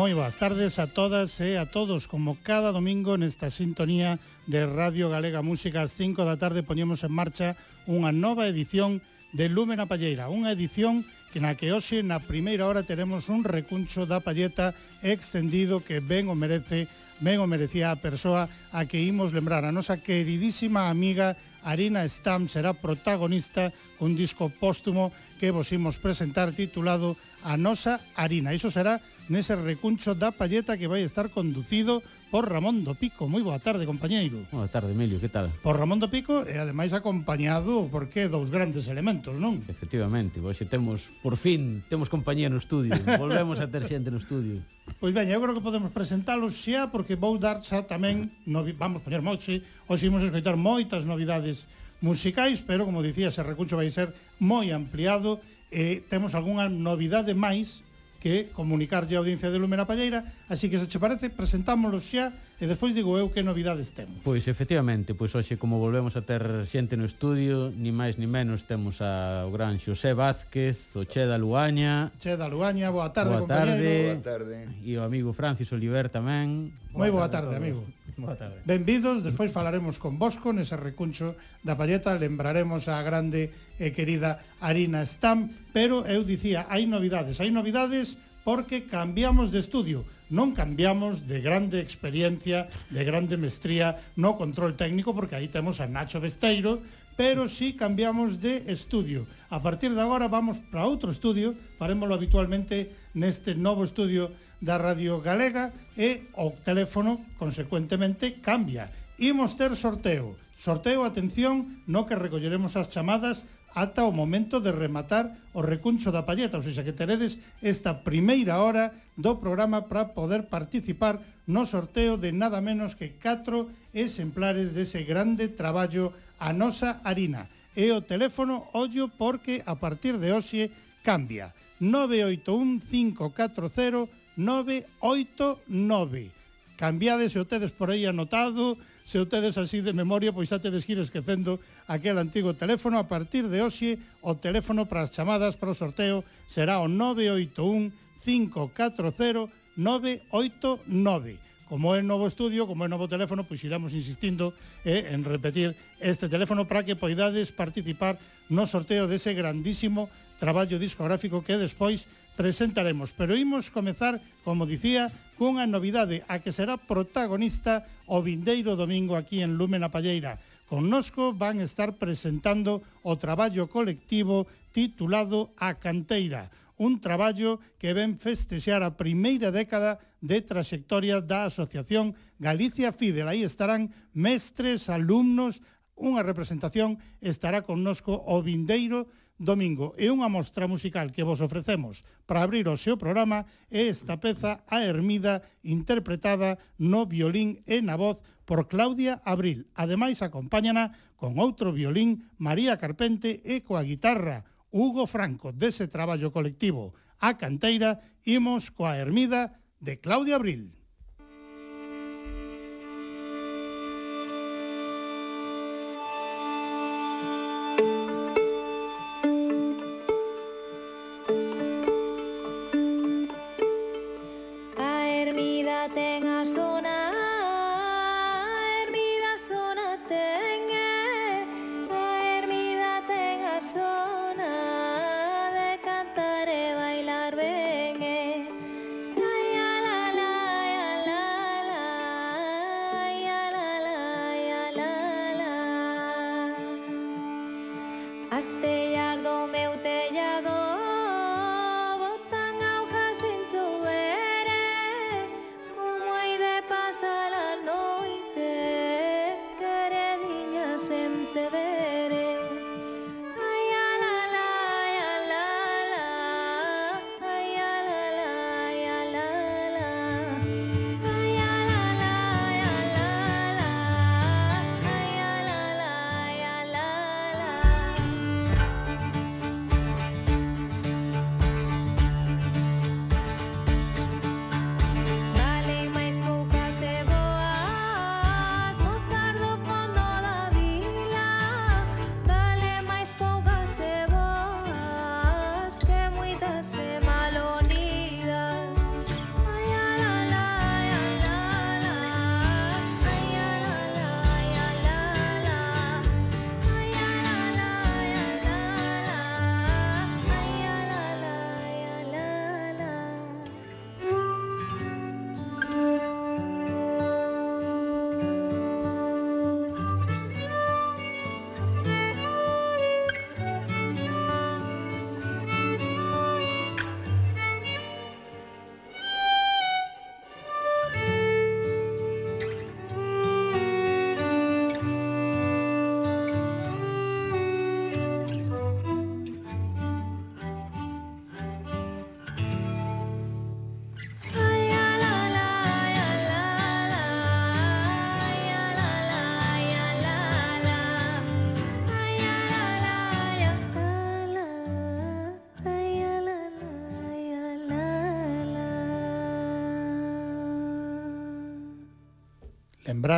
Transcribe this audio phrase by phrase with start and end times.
[0.00, 4.16] Moi boas tardes a todas e a todos Como cada domingo nesta sintonía
[4.48, 7.52] de Radio Galega Música As 5 da tarde poñemos en marcha
[7.84, 9.04] unha nova edición
[9.36, 14.08] de Lúmena Palleira Unha edición que na que hoxe na primeira hora teremos un recuncho
[14.08, 14.72] da palleta
[15.04, 16.88] extendido que ben o merece
[17.20, 22.48] ben o merecía a persoa a que imos lembrar a nosa queridísima amiga Arina Stam
[22.48, 23.68] será protagonista
[24.00, 28.52] cun disco póstumo que vos imos presentar titulado A nosa Arina.
[28.52, 29.00] Iso será
[29.30, 32.02] nese recuncho da Palleta que vai estar conducido
[32.34, 33.30] por Ramón do Pico.
[33.30, 34.42] Moi boa tarde, compañeiro.
[34.50, 35.54] Boa tarde, Emilio, que tal?
[35.62, 39.62] Por Ramón do Pico e ademais acompañado porque dous grandes elementos, non?
[39.70, 42.90] Efectivamente, hoxe temos, por fin, temos compañía no estudio.
[43.22, 44.66] Volvemos a ter xente no estudio.
[44.98, 49.06] Pois ben, eu creo que podemos presentalos xa porque vou dar xa tamén, no, vamos
[49.06, 51.70] poñer moche, hoxe imos escoitar moitas novidades
[52.02, 54.10] musicais, pero como dicía, ese recuncho vai ser
[54.42, 55.38] moi ampliado
[55.70, 57.86] e temos algunha novidade máis
[58.20, 62.68] que comunicarlle a audiencia de Lúmena Palleira, así que se che parece, presentámoslos xa e
[62.68, 64.20] despois digo eu que novidades temos.
[64.20, 68.68] Pois efectivamente, pois hoxe como volvemos a ter xente no estudio, ni máis ni menos
[68.68, 72.12] temos ao gran Xosé Vázquez, o Che da Luaña.
[72.20, 74.12] Che da Luaña, boa tarde, boa tarde.
[74.12, 74.56] Boa tarde.
[74.84, 76.76] E o amigo Francis Oliver tamén.
[76.92, 77.80] Moi boa, boa tarde, amigo.
[78.20, 78.60] Boa tarde.
[78.68, 83.48] Benvidos, despois falaremos con Bosco nese recuncho da palleta, lembraremos a grande
[83.80, 90.04] e querida Arina Stam, pero eu dicía, hai novidades, hai novidades porque cambiamos de estudio,
[90.28, 95.88] non cambiamos de grande experiencia, de grande mestría no control técnico, porque aí temos a
[95.88, 96.84] Nacho Besteiro,
[97.16, 99.24] pero sí cambiamos de estudio.
[99.48, 105.20] A partir de agora vamos para outro estudio, farémoslo habitualmente neste novo estudio da Radio
[105.24, 108.92] Galega e o teléfono, consecuentemente, cambia.
[109.18, 110.36] Imos ter sorteo.
[110.56, 116.26] Sorteo, atención, no que recolleremos as chamadas ata o momento de rematar o recuncho da
[116.26, 122.18] palleta, ou seja, que teredes esta primeira hora do programa para poder participar no sorteo
[122.18, 127.48] de nada menos que 4 exemplares dese grande traballo a nosa harina.
[127.78, 130.74] E o teléfono, ollo, porque a partir de hoxe
[131.06, 131.54] cambia.
[131.78, 136.32] 981 540 989.
[136.80, 140.56] Cambiade se o tedes por aí anotado, se o tedes así de memoria, pois xa
[140.56, 142.96] tedes que ir esquecendo aquel antigo teléfono.
[142.96, 147.92] A partir de hoxe, o teléfono para as chamadas para o sorteo será o 981
[148.24, 154.50] 540 989 como é novo estudio, como é novo teléfono, pois iremos insistindo
[154.82, 158.18] eh, en repetir este teléfono para que poidades participar
[158.50, 160.10] no sorteo dese grandísimo
[160.42, 163.12] traballo discográfico que despois presentaremos.
[163.12, 164.16] Pero imos comezar,
[164.48, 169.92] como dicía, cunha novidade a que será protagonista o vindeiro domingo aquí en Lume na
[169.92, 170.40] Palleira.
[170.64, 176.48] Connosco van estar presentando o traballo colectivo titulado A Canteira,
[176.80, 183.28] un traballo que ven festexar a primeira década de traxectoria da Asociación Galicia Fidel.
[183.28, 185.60] Aí estarán mestres, alumnos,
[185.92, 192.44] unha representación estará connosco o vindeiro domingo e unha mostra musical que vos ofrecemos para
[192.44, 198.20] abrir o seu programa é esta peza A Ermida interpretada no violín e na voz
[198.44, 199.64] por Claudia Abril.
[199.72, 206.92] Ademais, acompáñana con outro violín María Carpente e coa guitarra Hugo Franco dese traballo colectivo.
[207.16, 210.79] A canteira imos coa Ermida de Claudia Abril.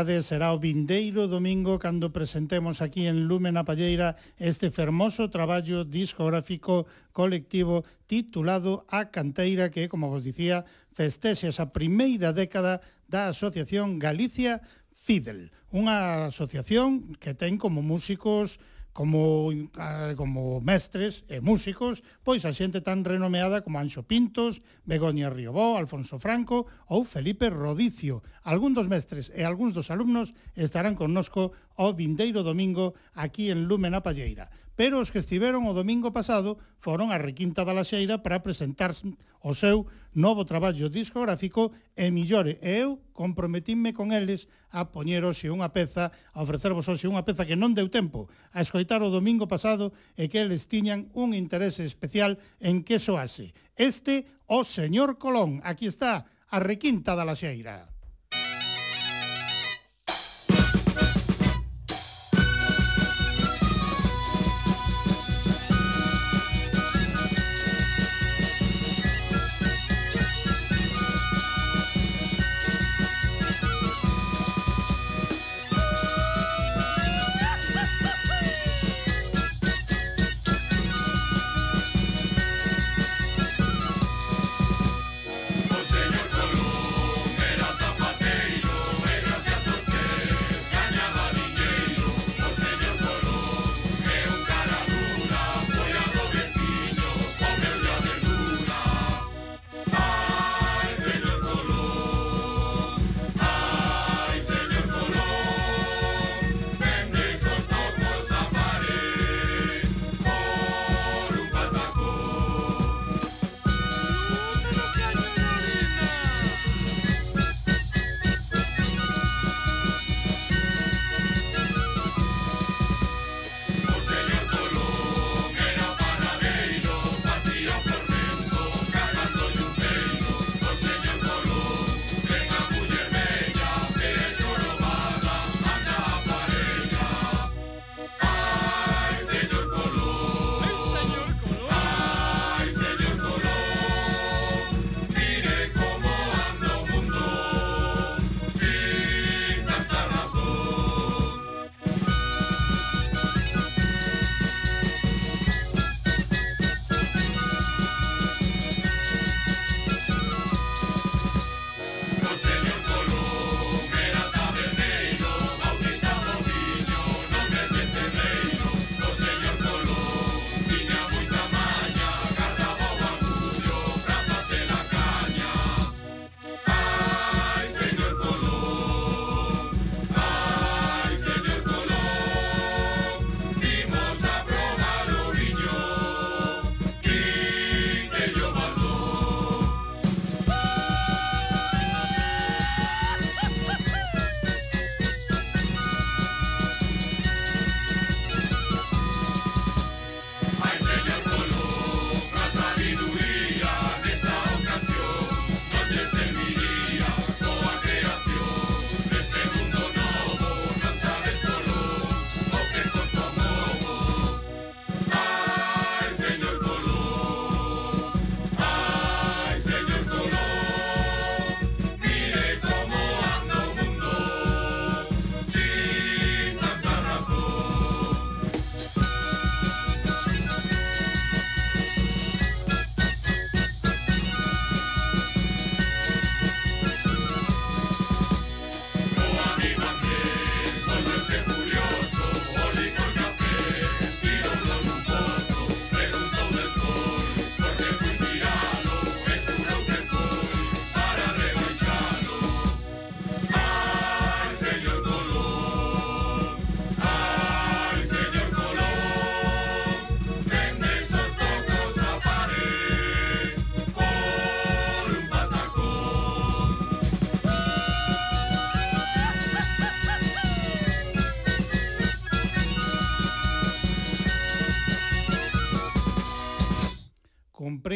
[0.03, 5.87] novidades será o vindeiro domingo cando presentemos aquí en Lumen a Palleira este fermoso traballo
[5.87, 14.03] discográfico colectivo titulado A Canteira que, como vos dicía, festexe esa primeira década da Asociación
[14.03, 14.59] Galicia
[14.91, 18.59] Fidel, unha asociación que ten como músicos
[18.93, 25.33] como, ah, como mestres e músicos, pois a xente tan renomeada como Anxo Pintos, Begoña
[25.33, 28.21] Riobó, Alfonso Franco ou Felipe Rodicio.
[28.45, 34.05] Algún dos mestres e algúns dos alumnos estarán connosco o vindeiro domingo aquí en Lúmena
[34.05, 38.97] Palleira pero os que estiveron o domingo pasado foron a Requinta da Laxeira para presentar
[39.45, 39.85] o seu
[40.17, 46.09] novo traballo discográfico e millore e eu comprometínme con eles a poñer hoxe unha peza,
[46.33, 50.33] a ofrecervos hoxe unha peza que non deu tempo a escoitar o domingo pasado e
[50.33, 53.53] que eles tiñan un interese especial en que soase.
[53.77, 57.92] Este, o señor Colón, aquí está, a Requinta da Laxeira.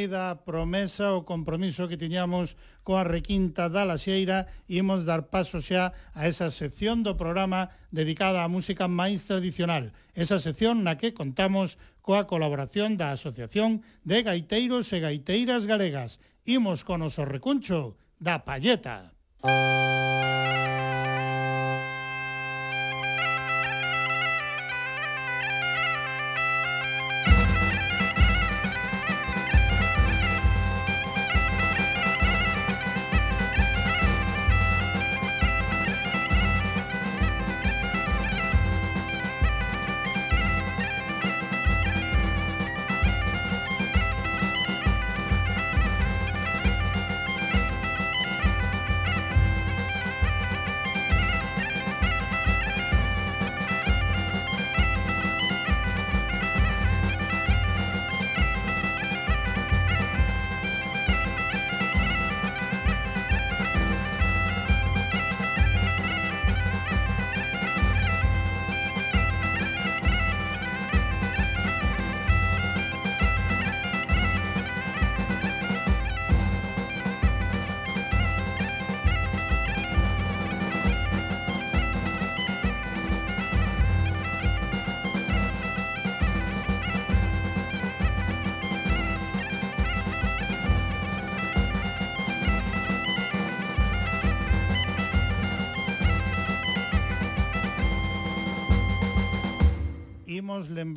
[0.06, 2.54] cumprida a promesa o compromiso que tiñamos
[2.86, 8.46] coa requinta da Laxeira e imos dar paso xa a esa sección do programa dedicada
[8.46, 11.74] á música máis tradicional, esa sección na que contamos
[12.06, 16.22] coa colaboración da Asociación de Gaiteiros e Gaiteiras Galegas.
[16.46, 19.10] Imos con o recuncho da Palleta.
[19.42, 20.35] Música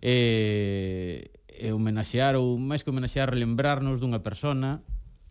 [0.00, 1.28] Eh,
[1.60, 4.80] e homenaxear ou máis que homenaxear lembrarnos dunha persona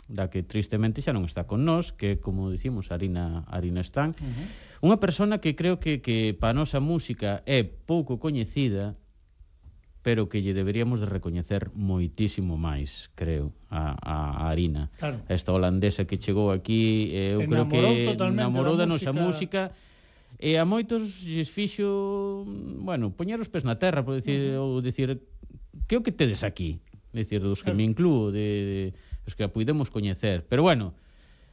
[0.10, 4.14] da que tristemente xa non está con nós, que como dicimos, Arina Arina Stan.
[4.14, 4.90] Uh -huh.
[4.90, 8.98] Unha persona que creo que que pa nosa música é pouco coñecida,
[10.02, 14.90] pero que lle deberíamos de recoñecer moitísimo máis, creo, a, a, a Arina.
[14.98, 15.22] Claro.
[15.30, 19.70] Esta holandesa que chegou aquí, eh, eu enamorou creo que enamorou da, da nosa música,
[19.70, 19.89] música
[20.40, 24.64] E a moitos lles fixo, mm, bueno, poñer os pés na terra, por decir, uh
[24.64, 24.80] -huh.
[24.80, 25.20] ou decir,
[25.84, 26.80] que o que tedes aquí?
[27.12, 28.82] Decir, dos que me inclúo, de, de
[29.28, 30.48] os que a puidemos coñecer.
[30.48, 30.96] Pero bueno,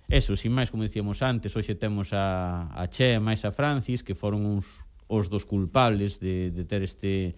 [0.06, 4.14] eso, sin máis, como dicíamos antes, hoxe temos a, a Che máis a Francis, que
[4.14, 4.70] foron uns,
[5.10, 7.34] os dos culpables de, de ter este,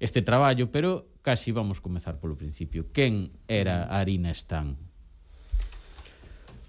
[0.00, 2.92] este traballo, pero casi vamos comezar polo principio.
[2.92, 4.76] Quen era Arina Stan?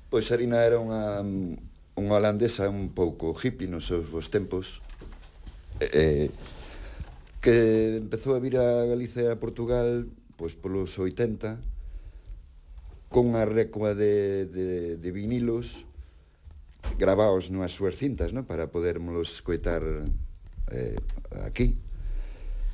[0.07, 4.79] Pois Arina era unha mm, unha holandesa un pouco hippie nos seus vos tempos
[5.79, 6.31] eh,
[7.41, 10.07] que empezou a vir a Galicia e a Portugal
[10.39, 11.59] pois polos 80
[13.11, 15.83] con a recua de, de, de vinilos
[16.97, 18.47] gravaos nas súas cintas, non?
[18.47, 19.83] Para podermos coitar
[20.71, 20.97] eh,
[21.43, 21.77] aquí.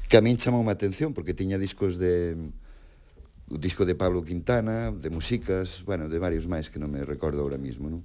[0.07, 2.38] Que a min chamou a atención porque tiña discos de
[3.47, 7.41] o disco de Pablo Quintana, de músicas, bueno, de varios máis que non me recordo
[7.41, 8.03] ahora mismo, non?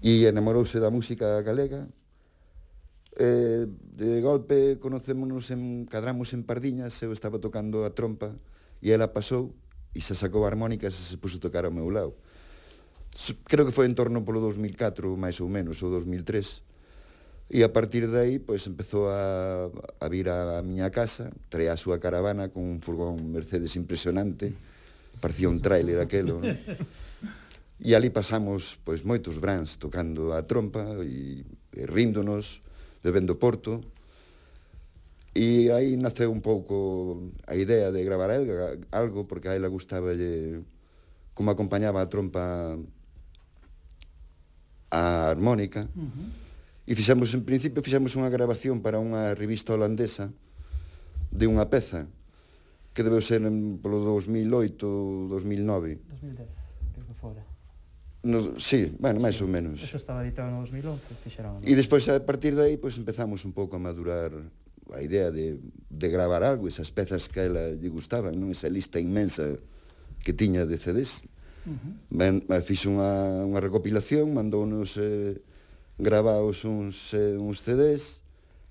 [0.00, 1.88] e enamorouse da música galega.
[3.20, 8.32] Eh, de golpe conocémonos en cadramos en Pardiñas, eu estaba tocando a trompa
[8.80, 9.52] e ela pasou
[9.92, 12.16] e se sacou a armónica e se puso a tocar ao meu lado.
[13.44, 16.62] Creo que foi en torno polo 2004, máis ou menos, ou 2003.
[17.50, 19.66] E a partir de aí, pois, empezou a,
[19.98, 24.54] a vir a, a miña casa, traía a súa caravana con un furgón Mercedes impresionante,
[25.18, 26.54] parecía un tráiler aquelo, non?
[27.80, 32.60] E ali pasamos pois moitos brans tocando a trompa e, e ríndonos,
[33.00, 33.80] bebendo porto.
[35.32, 38.36] E aí naceu un pouco a idea de gravar a
[38.92, 40.60] algo porque a ela gustaba lle,
[41.32, 42.76] como acompañaba a trompa
[44.92, 45.88] a armónica.
[45.96, 46.28] Uh -huh.
[46.84, 50.34] E fixemos, en principio, fixemos unha grabación para unha revista holandesa
[51.30, 52.10] de unha peza
[52.92, 55.96] que debeu ser en, polo 2008 2009.
[56.10, 56.44] 2010,
[56.92, 57.49] creo que fora.
[58.22, 59.80] No, sí, bueno, máis ou menos.
[59.80, 61.64] Eso estaba editado no 2011, fixeron.
[61.64, 64.36] E despois, a partir de aí, pois pues, empezamos un pouco a madurar
[64.92, 65.56] a idea de,
[65.88, 68.52] de gravar algo, esas pezas que a ela lle gustaban, non?
[68.52, 69.56] Esa lista inmensa
[70.20, 71.24] que tiña de CDs.
[71.64, 71.92] Uh -huh.
[72.12, 75.40] Ben, eh, fixo unha, unha recopilación, mandounos eh,
[75.96, 78.20] gravaos uns, eh, uns CDs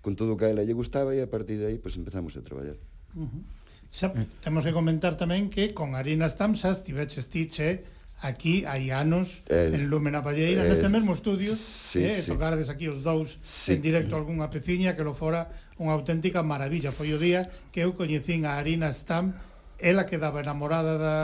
[0.05, 2.01] con todo o que a ela lle gustaba e a partir de aí pois pues,
[2.01, 2.77] empezamos a traballar.
[3.17, 3.41] Uh -huh.
[3.89, 4.13] Xa,
[4.45, 9.71] temos que comentar tamén que con Arinas Tamsas tiveches tiche eh, aquí hai anos eh,
[9.73, 12.27] en Lúmena Palleira, eh, neste mesmo estudio, sí, eh, sí.
[12.27, 13.75] tocardes aquí os dous sí.
[13.75, 15.47] en directo algunha peciña que lo fora
[15.79, 16.91] unha auténtica maravilla.
[16.91, 19.39] Foi o día que eu coñecín a Arina Stam,
[19.79, 21.17] ela quedaba enamorada da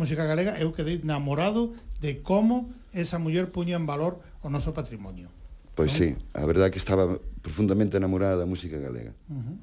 [0.00, 5.28] música galega, eu quedei enamorado de como esa muller puña en valor o noso patrimonio.
[5.76, 5.98] Pois non?
[6.00, 9.12] sí, a verdade que estaba profundamente enamorada da música galega.
[9.28, 9.56] Uh -huh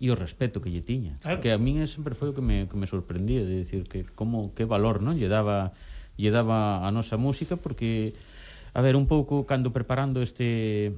[0.00, 1.20] e o respeto que lle tiña.
[1.20, 1.44] Claro.
[1.44, 4.56] Que a min sempre foi o que me, que me sorprendía, de decir que como
[4.56, 5.76] que valor non lle daba
[6.20, 8.12] lle daba a nosa música porque
[8.76, 10.92] a ver un pouco cando preparando este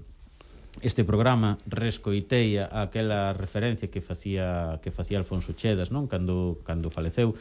[0.80, 6.08] este programa rescoitei aquela referencia que facía que facía Alfonso Chedas, non?
[6.10, 7.36] Cando cando faleceu.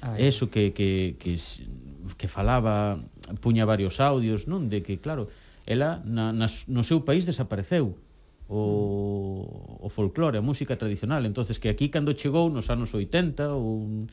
[0.00, 0.30] Ah, Ai.
[0.30, 1.34] Eso que que que
[2.14, 3.02] que falaba,
[3.42, 4.70] puña varios audios, non?
[4.70, 5.26] De que claro,
[5.66, 7.98] ela na, nas, no seu país desapareceu
[8.46, 14.06] o, o folclore, a música tradicional entonces que aquí cando chegou nos anos 80 ou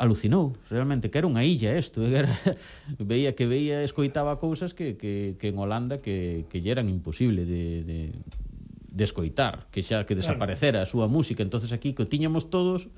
[0.00, 2.32] alucinou, realmente, que era unha illa isto, era,
[2.96, 7.44] veía que veía, escoitaba cousas que, que, que en Holanda que, que lle eran imposible
[7.44, 7.98] de, de,
[8.88, 12.88] de escoitar, que xa que desaparecera a súa música, entonces aquí que o tiñamos todos,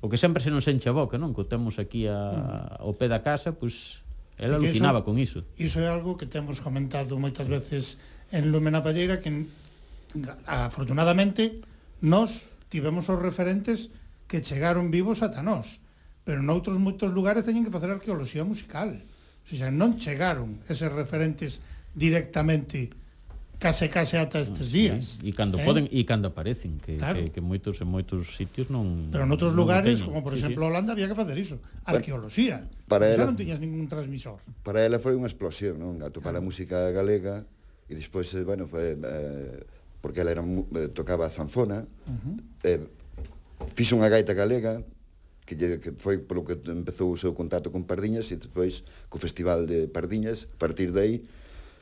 [0.00, 1.36] o que sempre se nos enche a boca, non?
[1.36, 2.88] Que o temos aquí a, mm.
[2.88, 5.40] ao pé da casa, pois pues, ela alucinaba iso, con iso.
[5.60, 8.00] Iso é algo que temos comentado moitas veces
[8.32, 9.28] en Lumena Palleira, que
[10.48, 11.60] afortunadamente
[12.00, 13.92] nos tivemos os referentes
[14.24, 15.79] que chegaron vivos ata nós
[16.24, 19.00] pero noutros moitos lugares teñen que facer arqueoloxía musical.
[19.44, 21.58] O sea, non chegaron eses referentes
[21.96, 22.92] directamente
[23.60, 25.20] case case ata ah, estes días.
[25.20, 25.28] Eh.
[25.28, 25.64] E cando eh?
[25.68, 27.20] poden e cando aparecen, que, claro.
[27.20, 30.08] que, que moitos en moitos sitios non Pero noutros lugares, teñen.
[30.08, 30.68] como por sí, exemplo sí.
[30.72, 32.64] Holanda, había que facer iso, arqueoloxía.
[32.88, 34.40] Para, ela non tiñas ningún transmisor.
[34.64, 36.00] Para ela foi unha explosión, non?
[36.00, 36.40] Atopar claro.
[36.40, 37.44] a música galega
[37.90, 39.60] e despois, eh, bueno, foi, eh,
[40.00, 42.36] porque ela era, eh, tocaba zanfona, uh -huh.
[42.64, 42.80] eh,
[43.76, 44.80] fixo unha gaita galega,
[45.46, 49.18] que, lle, que foi polo que empezou o seu contacto con Pardiñas e despois co
[49.18, 51.16] Festival de Pardiñas, a partir de aí,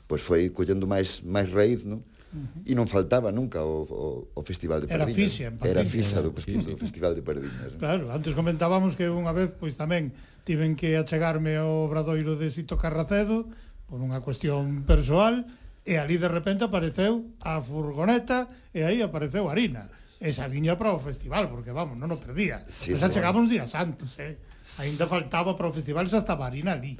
[0.09, 2.01] pois foi collendo máis máis raíz, non?
[2.29, 2.71] Uh -huh.
[2.71, 5.09] E non faltaba nunca o, o, o Festival de Pardiñas.
[5.09, 5.73] Era fixa, en Pardiñas.
[5.73, 7.73] Era fixa do, do Festival de Pardiñas.
[7.77, 7.81] Non?
[7.81, 10.13] Claro, antes comentábamos que unha vez, pois tamén,
[10.49, 13.49] tiven que achegarme ao obradoiro de Sito Carracedo
[13.89, 15.45] por unha cuestión persoal,
[15.89, 19.89] e ali de repente apareceu a furgoneta e aí apareceu harina.
[20.19, 22.67] E xa viña para o festival, porque vamos, non o perdía.
[22.67, 23.47] Sí, xa sí, chegaba bueno.
[23.47, 24.35] uns días antes, eh?
[24.83, 26.99] Ainda faltaba para o festival xa estaba Arina ali,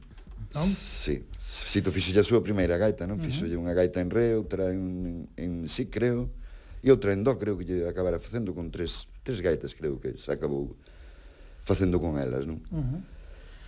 [0.55, 0.71] non?
[0.71, 1.27] Sí.
[1.37, 3.19] Si tu a súa primeira gaita, non?
[3.19, 3.59] Uh -huh.
[3.59, 6.31] Unha gaita en re, outra en, en, en sí, creo,
[6.79, 10.15] e outra en do, creo que lle acabara facendo con tres, tres gaitas, creo que
[10.15, 10.79] se acabou
[11.67, 12.63] facendo con elas, non?
[12.71, 13.01] Uh -huh.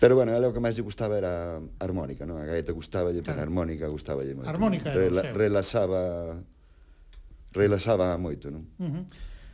[0.01, 2.41] Pero bueno, ela o que máis lle gustaba era a armónica, non?
[2.41, 3.37] A gaita gustaba lle, claro.
[3.37, 4.49] pero a armónica gustaba lle moito.
[4.49, 6.39] Armónica Rela, relaxaba
[7.53, 8.65] relaxaba moito, non?
[8.79, 9.05] Uh -huh.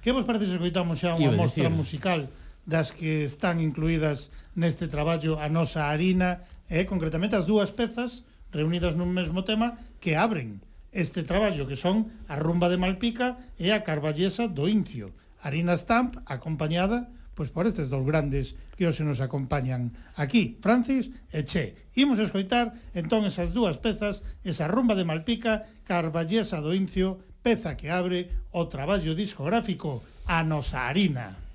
[0.06, 2.30] Que vos parece se escoitamos xa unha mostra musical
[2.62, 8.22] das que están incluídas neste traballo a nosa harina e concretamente as dúas pezas
[8.54, 10.62] reunidas nun mesmo tema que abren
[10.94, 15.10] este traballo que son a rumba de Malpica e a carballesa do Incio.
[15.42, 21.42] Harina Stamp acompañada pois por estes dous grandes que hoxe nos acompañan aquí, Francis e
[21.42, 21.90] Che.
[21.98, 27.88] Imos escoitar entón esas dúas pezas, esa rumba de Malpica, Carballesa do Incio peza que
[27.88, 31.45] abre o traballo discográfico A Nosa Harina.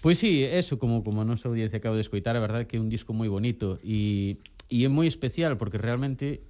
[0.00, 2.80] Pois sí, eso, como como a nosa audiencia acaba de escoitar, a verdade que é
[2.80, 6.42] un disco moi bonito e e é moi especial porque realmente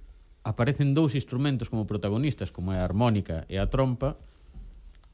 [0.47, 4.15] aparecen dous instrumentos como protagonistas, como é a armónica e a trompa,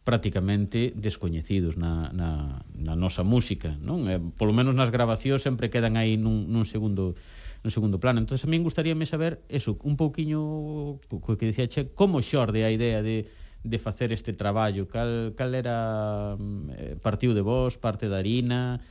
[0.03, 4.07] prácticamente descoñecidos na, na, na nosa música, non?
[4.11, 7.15] Eh, polo menos nas grabacións sempre quedan aí nun, nun segundo
[7.63, 8.19] no segundo plano.
[8.19, 12.71] Entón, a min gustaríame saber eso, un pouquiño co que dicía Che, como xorde a
[12.71, 13.23] idea de
[13.63, 16.35] de facer este traballo, cal, cal era
[16.75, 18.83] eh, partiu de vos, parte da harina,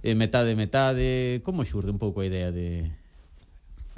[0.00, 2.88] eh, metade, metade, como xurde un pouco a idea de...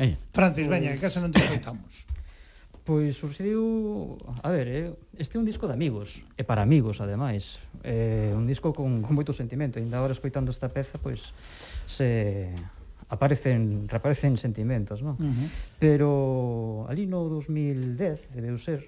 [0.02, 0.18] Eh.
[0.34, 2.10] Francis, veña, que casa non te escoitamos.
[2.86, 4.14] Pois surxiu,
[4.46, 7.58] a ver, eh, este é un disco de amigos, e para amigos ademais.
[7.82, 11.34] É eh, un disco con, con moito sentimento, ainda agora escoitando esta peza, pois
[11.90, 12.54] se
[13.10, 15.18] aparecen reaparecen sentimentos, non?
[15.18, 15.48] Uh -huh.
[15.82, 16.08] Pero
[16.86, 18.86] ali no 2010 debeu ser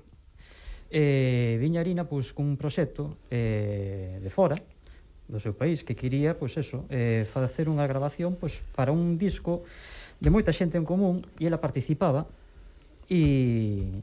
[0.94, 4.62] eh Viñarina pois cun proxecto eh de fora
[5.26, 9.66] do seu país que quería pois eso, eh facer unha grabación pois para un disco
[10.22, 12.30] de moita xente en común e ela participaba
[13.08, 14.00] e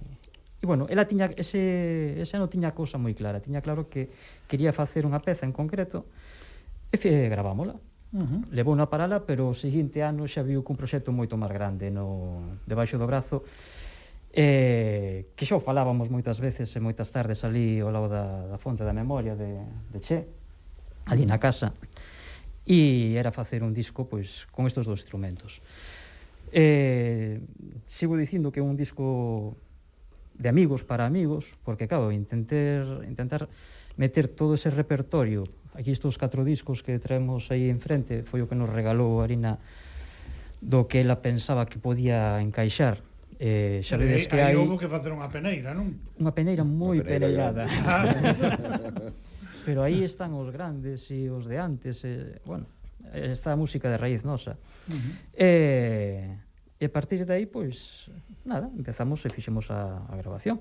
[0.62, 4.10] E, bueno, ela tiña ese, ese ano tiña cousa moi clara, tiña claro que
[4.50, 6.10] quería facer unha peza en concreto
[6.90, 7.78] e fe, gravámola.
[8.10, 8.42] Uh -huh.
[8.50, 12.58] Levou unha parala, pero o seguinte ano xa viu cun proxecto moito máis grande no
[12.66, 13.46] debaixo do brazo
[14.34, 18.82] eh, que xa falábamos moitas veces e moitas tardes ali ao lado da, da fonte
[18.82, 19.62] da memoria de,
[19.94, 20.26] de Che,
[21.06, 21.78] ali na casa
[22.66, 25.62] e era facer un disco pois con estes dous instrumentos.
[26.56, 27.44] Eh,
[27.84, 29.60] sigo dicindo que é un disco
[30.40, 33.52] de amigos para amigos, porque claro, intentar intentar
[34.00, 38.56] meter todo ese repertorio, aquí estos catro discos que traemos aí enfrente, foi o que
[38.56, 39.60] nos regalou Arina
[40.64, 43.04] do que ela pensaba que podía encaixar
[43.36, 44.56] Eh, xa vedes que hai...
[44.56, 45.92] houve que facer unha peneira, non?
[46.16, 47.68] Unha peneira moi peneirada.
[49.68, 52.64] Pero aí están os grandes e os de antes, E, bueno,
[53.12, 54.56] está a música de raíz nosa.
[54.88, 55.12] Uh -huh.
[55.36, 56.45] Eh,
[56.80, 58.12] E a partir de aí, pois,
[58.44, 60.60] nada, empezamos e fixemos a, a grabación.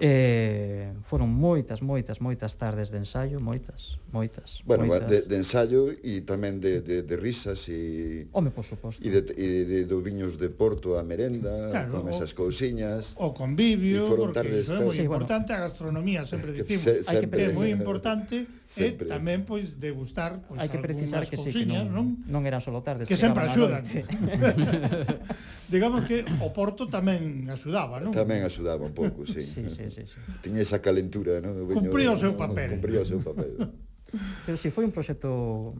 [0.00, 4.64] Eh, foron moitas, moitas, moitas tardes de ensaio, moitas, moitas.
[4.64, 5.12] Bueno, moitas.
[5.12, 8.24] De, de ensaio e tamén de, de, de risas e...
[8.32, 9.04] Home, por suposto.
[9.04, 13.12] E de, e de, de, do viños de Porto a merenda, claro, con esas cousiñas.
[13.20, 16.80] O convivio, foron porque tardes, iso é moi sí, importante, bueno, a gastronomía, sempre dicimos.
[16.80, 19.04] Se, sempre, é moi importante eh, sempre.
[19.04, 22.64] e tamén, pois, degustar pois, Hai que precisar que, sí, que non, non, non eran
[22.64, 23.04] solo tardes.
[23.04, 23.84] Que, que sempre axudan.
[25.68, 28.16] Digamos que o Porto tamén axudaba, non?
[28.16, 29.44] Tamén axudaba un pouco, sí.
[29.44, 30.18] sí, sí sí, sí.
[30.42, 31.66] Tiña esa calentura, non?
[31.66, 32.78] Cumpría o seu papel.
[32.78, 33.58] Cumpría o seu papel.
[34.46, 35.74] Pero si sí, foi un proxecto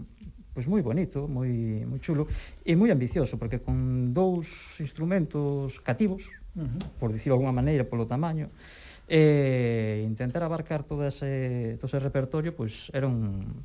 [0.50, 2.26] pois moi bonito, moi moi chulo
[2.66, 6.26] e moi ambicioso porque con dous instrumentos cativos,
[6.58, 6.82] uh -huh.
[6.98, 8.50] por dicirlo de alguma maneira polo tamaño,
[9.06, 13.62] e intentar abarcar todo ese todo ese repertorio, pois era un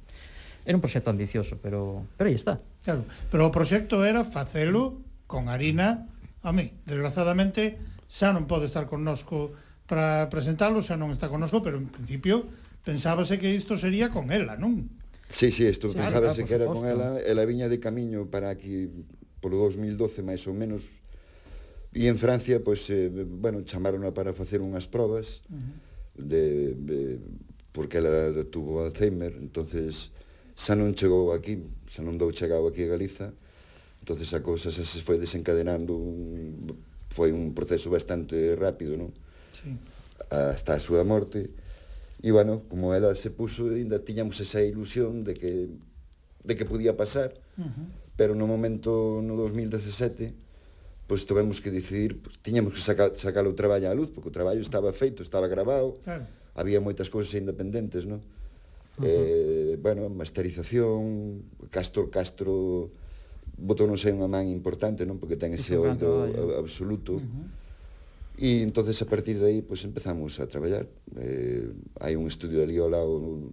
[0.65, 2.61] era un proxecto ambicioso, pero pero aí está.
[2.85, 6.09] Claro, pero o proxecto era facelo con harina
[6.45, 6.73] a mí.
[6.85, 12.49] Desgraciadamente xa non pode estar connosco para presentalo, xa non está conosco, pero en principio
[12.85, 14.89] pensábase que isto sería con ela, non?
[15.29, 16.81] Sí, sí, isto sí, pensábase claro, que era suposto.
[16.81, 18.89] con ela, ela viña de camiño para aquí
[19.41, 21.01] polo 2012 máis ou menos
[21.95, 25.73] e en Francia, pois, eh, bueno, chamarona para facer unhas probas uh -huh.
[26.19, 26.43] de,
[26.75, 26.99] de
[27.71, 30.11] porque ela tuvo Alzheimer, entonces
[30.55, 33.35] xa non chegou aquí, xa non dou chegado aquí a Galiza,
[33.99, 36.71] entonces a cousa xa se foi desencadenando, un,
[37.11, 39.11] foi un proceso bastante rápido, non?
[39.65, 39.73] sí.
[40.29, 41.49] hasta a súa morte.
[42.21, 45.69] E, bueno, como ela se puso, ainda tiñamos esa ilusión de que,
[46.45, 47.87] de que podía pasar, uh -huh.
[48.17, 50.45] pero no momento no 2017
[51.05, 54.33] pois tivemos que decidir, pues, tiñamos que saca, sacar o traballo á luz, porque o
[54.33, 56.25] traballo estaba feito, estaba grabado, claro.
[56.57, 58.25] había moitas cousas independentes, non?
[58.97, 59.05] Uh -huh.
[59.05, 62.89] eh, bueno, masterización, Castro Castro
[63.53, 65.21] botou non sei unha man importante, non?
[65.21, 66.25] Porque ten ese oído
[66.57, 67.21] absoluto.
[67.21, 67.64] Uh -huh
[68.35, 70.91] E entonces a partir de aí pois empezamos a traballar.
[71.15, 71.71] Eh,
[72.03, 72.99] hai un estudio de Liola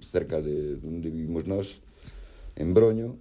[0.03, 1.87] cerca de onde vivimos nós,
[2.59, 3.15] en Broño,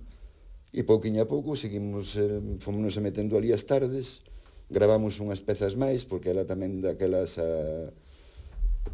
[0.74, 4.26] e pouquinho a pouco seguimos, eh, fomos metendo ali as tardes,
[4.74, 7.93] gravamos unhas pezas máis, porque ela tamén daquelas a...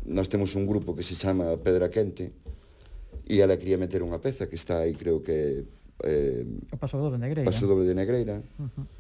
[0.04, 2.36] Nós temos un grupo que se chama Pedra Quente,
[3.24, 5.64] e ela quería meter unha peza que está aí, creo que...
[6.04, 7.48] Eh, o Paso Doble de Negreira.
[7.48, 8.44] Paso Doble de Negreira.
[8.60, 8.97] Uh -huh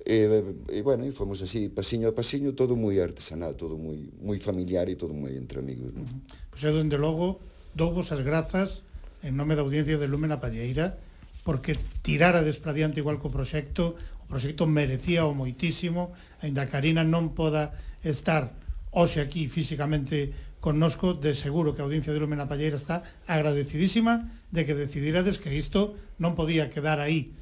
[0.00, 4.40] E, e bueno, e fomos así, pasiño a pasiño, todo moi artesanal, todo moi moi
[4.40, 5.92] familiar e todo moi entre amigos.
[5.92, 6.04] Non?
[6.04, 6.20] Uh -huh.
[6.48, 7.44] Pois eu, dende logo,
[7.76, 8.82] douvos as grazas
[9.20, 10.96] en nome da audiencia de Lumen a Palleira
[11.44, 17.76] porque tirara despradiante igual co proxecto, o proxecto merecía o moitísimo, aínda Karina non poda
[18.04, 18.56] estar
[18.92, 24.28] hoxe aquí físicamente connosco, de seguro que a audiencia de Lumen a Palleira está agradecidísima
[24.52, 27.32] de que decidirades que isto non podía quedar aí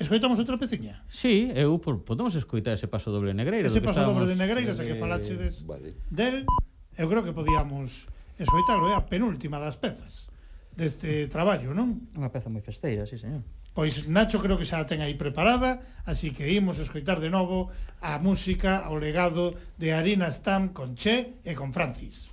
[0.00, 1.04] Escoitamos outra peciña?
[1.12, 3.68] Sí, eu por, podemos escoitar ese paso doble negreiro.
[3.68, 5.92] Ese paso doble de negreiro, eh, que falachedes vale.
[6.08, 6.48] del...
[6.96, 8.08] Eu creo que podíamos
[8.40, 10.32] escoitarlo, é a penúltima das pezas
[10.72, 12.08] deste traballo, non?
[12.16, 13.44] Unha peza moi festeira, sí, señor.
[13.74, 17.70] Pois Nacho creo que xa a ten aí preparada, así que imos escoitar de novo
[18.02, 22.29] a música, ao legado de Arina Stam con Che e con Francis.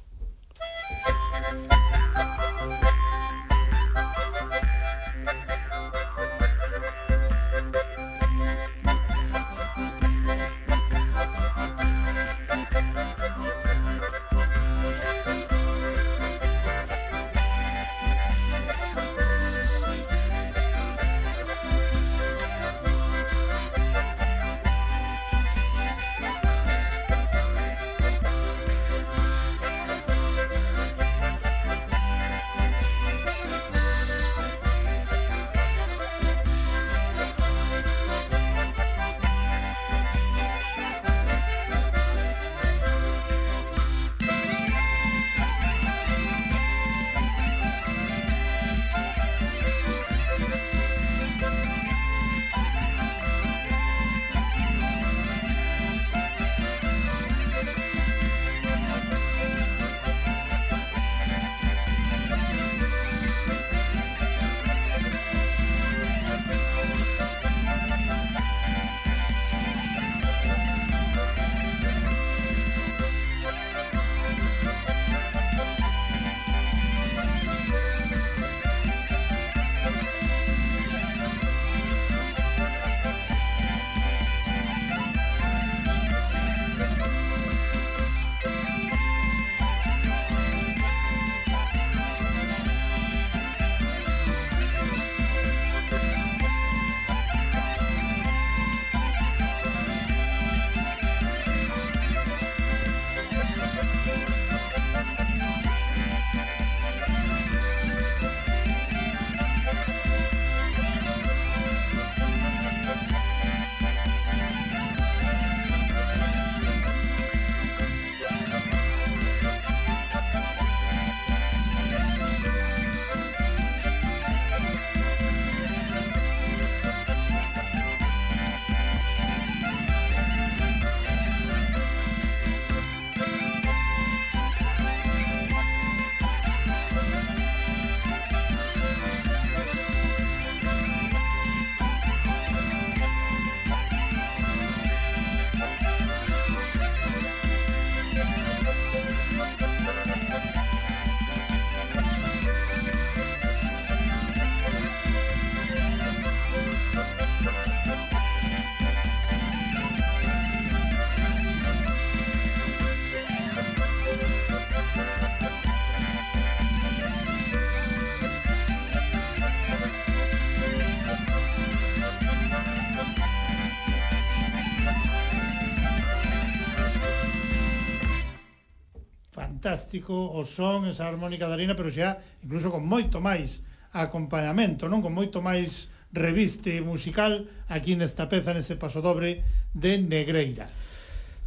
[179.78, 183.62] fantástico o son, esa armónica da Lina, pero xa incluso con moito máis
[183.94, 189.46] acompañamento, non con moito máis reviste musical aquí nesta peza, nese paso dobre
[189.78, 190.66] de Negreira.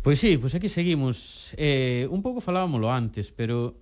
[0.07, 1.51] Pois sí, pois aquí seguimos.
[1.59, 3.75] Eh, un pouco falábamoslo antes, pero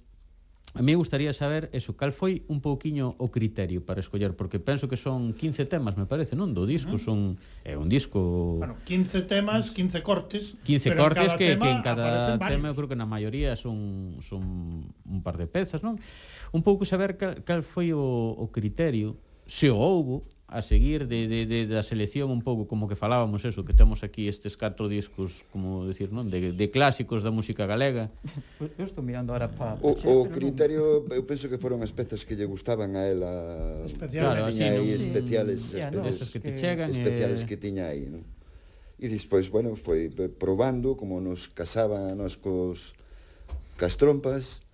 [0.78, 4.86] A mí gustaría saber eso, cal foi un pouquiño o criterio para escoller, porque penso
[4.86, 6.54] que son 15 temas, me parece, non?
[6.54, 7.02] Do disco, uh -huh.
[7.02, 7.18] son
[7.66, 8.62] é eh, un disco...
[8.62, 12.86] Bueno, 15 temas, 15 cortes, 15 pero cortes que, que en cada tema, eu creo
[12.86, 15.98] que na maioría son, son un par de pezas, non?
[16.54, 19.18] Un pouco saber cal, cal foi o, o criterio,
[19.50, 23.44] se o houbo, a seguir de, de, de, da selección un pouco como que falábamos
[23.44, 27.68] eso, que temos aquí estes catro discos, como decir, non, de, de clásicos da música
[27.68, 28.08] galega.
[28.80, 31.12] Eu estou mirando ahora para o, o criterio, non...
[31.12, 33.28] eu penso que foron as pezas que lle gustaban a ela.
[33.84, 37.56] Especiales, claro, así, aí, no, especiales, sí, especiales, no, que te chegan, especiales eh, que
[37.60, 38.24] tiña aí, non?
[38.96, 40.08] E despois, bueno, foi
[40.40, 42.96] probando como nos casaba nos cos
[43.76, 44.64] cas trompas,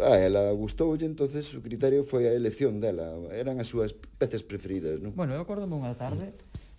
[0.00, 3.12] a ela gustoulle, entonces o criterio foi a elección dela.
[3.32, 5.12] Eran as súas peces preferidas, non?
[5.12, 6.32] Bueno, eu acordome unha tarde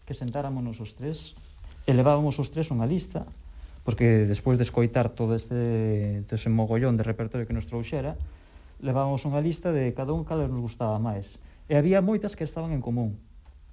[0.04, 1.38] que sentáramonos os tres,
[1.88, 3.24] elevábamos os tres unha lista,
[3.88, 8.20] porque despois de escoitar todo este, todo ese mogollón de repertorio que nos trouxera,
[8.84, 11.40] levábamos unha lista de cada un cal nos gustaba máis.
[11.72, 13.16] E había moitas que estaban en común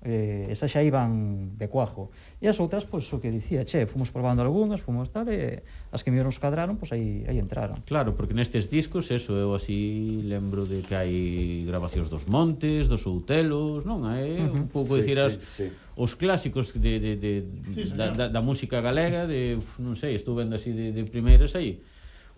[0.03, 2.09] eh, esas xa iban de cuajo.
[2.41, 5.61] E as outras, pois, o que dicía, che, fomos probando algunhas, fomos tal, e
[5.93, 7.85] as que mellor nos cadraron, pois, aí, aí entraron.
[7.85, 13.05] Claro, porque nestes discos, eso, eu así lembro de que hai grabacións dos Montes, dos
[13.05, 14.09] Outelos, non?
[14.09, 14.49] É eh?
[14.49, 15.67] un pouco, sí, dicir, sí, as, sí.
[16.01, 17.33] os clásicos de, de, de,
[17.77, 18.17] sí, señor.
[18.17, 21.53] da, da, da música galega, de, uf, non sei, estou vendo así de, de primeiras
[21.53, 21.85] aí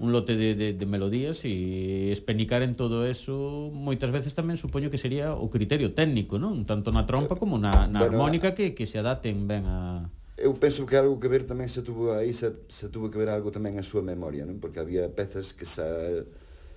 [0.02, 4.90] un lote de, de, de melodías e espenicar en todo eso moitas veces tamén supoño
[4.90, 6.66] que sería o criterio técnico, non?
[6.66, 10.10] Tanto na trompa como na, na bueno, armónica que, que se adapten ben a...
[10.34, 13.30] Eu penso que algo que ver tamén se tuvo aí, se, se tuvo que ver
[13.30, 14.58] algo tamén a súa memoria, non?
[14.58, 15.86] Porque había pezas que xa,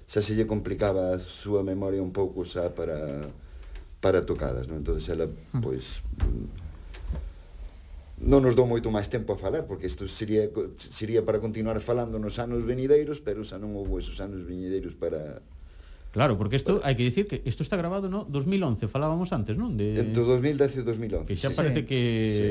[0.06, 3.26] xa se lle complicaba a súa memoria un pouco xa para
[4.06, 4.86] para tocadas, non?
[4.86, 5.66] Entonces ela, hmm.
[5.66, 6.30] pois, pues,
[8.16, 10.48] non nos dou moito máis tempo a falar, porque isto sería,
[10.80, 15.44] sería para continuar falando nos anos venideiros, pero xa non houve esos anos venideiros para...
[16.16, 16.88] Claro, porque isto, para...
[16.88, 19.76] hai que dicir que isto está grabado no 2011, falábamos antes, non?
[19.76, 20.00] De...
[20.00, 21.28] Entre 2010 e 2011.
[21.28, 21.56] Que xa sí.
[21.60, 22.02] parece que,
[22.32, 22.48] sí.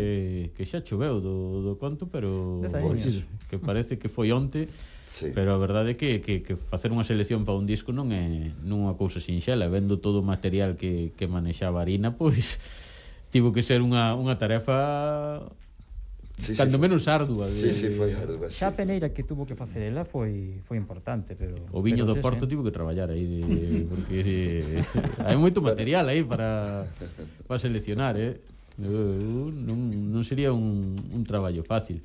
[0.52, 2.60] que xa choveu do, do conto, pero...
[2.68, 3.24] Pois.
[3.48, 4.68] Que parece que foi onte,
[5.08, 5.32] sí.
[5.32, 8.52] pero a verdade é que, que, que facer unha selección para un disco non é
[8.60, 12.60] non é unha cousa sinxela, vendo todo o material que, que manexaba Arina, pois
[13.34, 15.42] tivo que ser unha, unha tarefa
[16.34, 17.70] Sí, Cando sí, menos ardua de...
[17.70, 18.58] Sí, foi ardua sí.
[18.58, 22.14] Xa a peneira que tuvo que facer ela foi foi importante pero O viño pero
[22.14, 23.42] do Porto sí, tivo que traballar aí de,
[23.90, 24.38] Porque sí,
[25.22, 26.86] hai moito material aí para,
[27.46, 28.38] para seleccionar eh?
[28.78, 29.78] non,
[30.10, 32.02] non sería un, un traballo fácil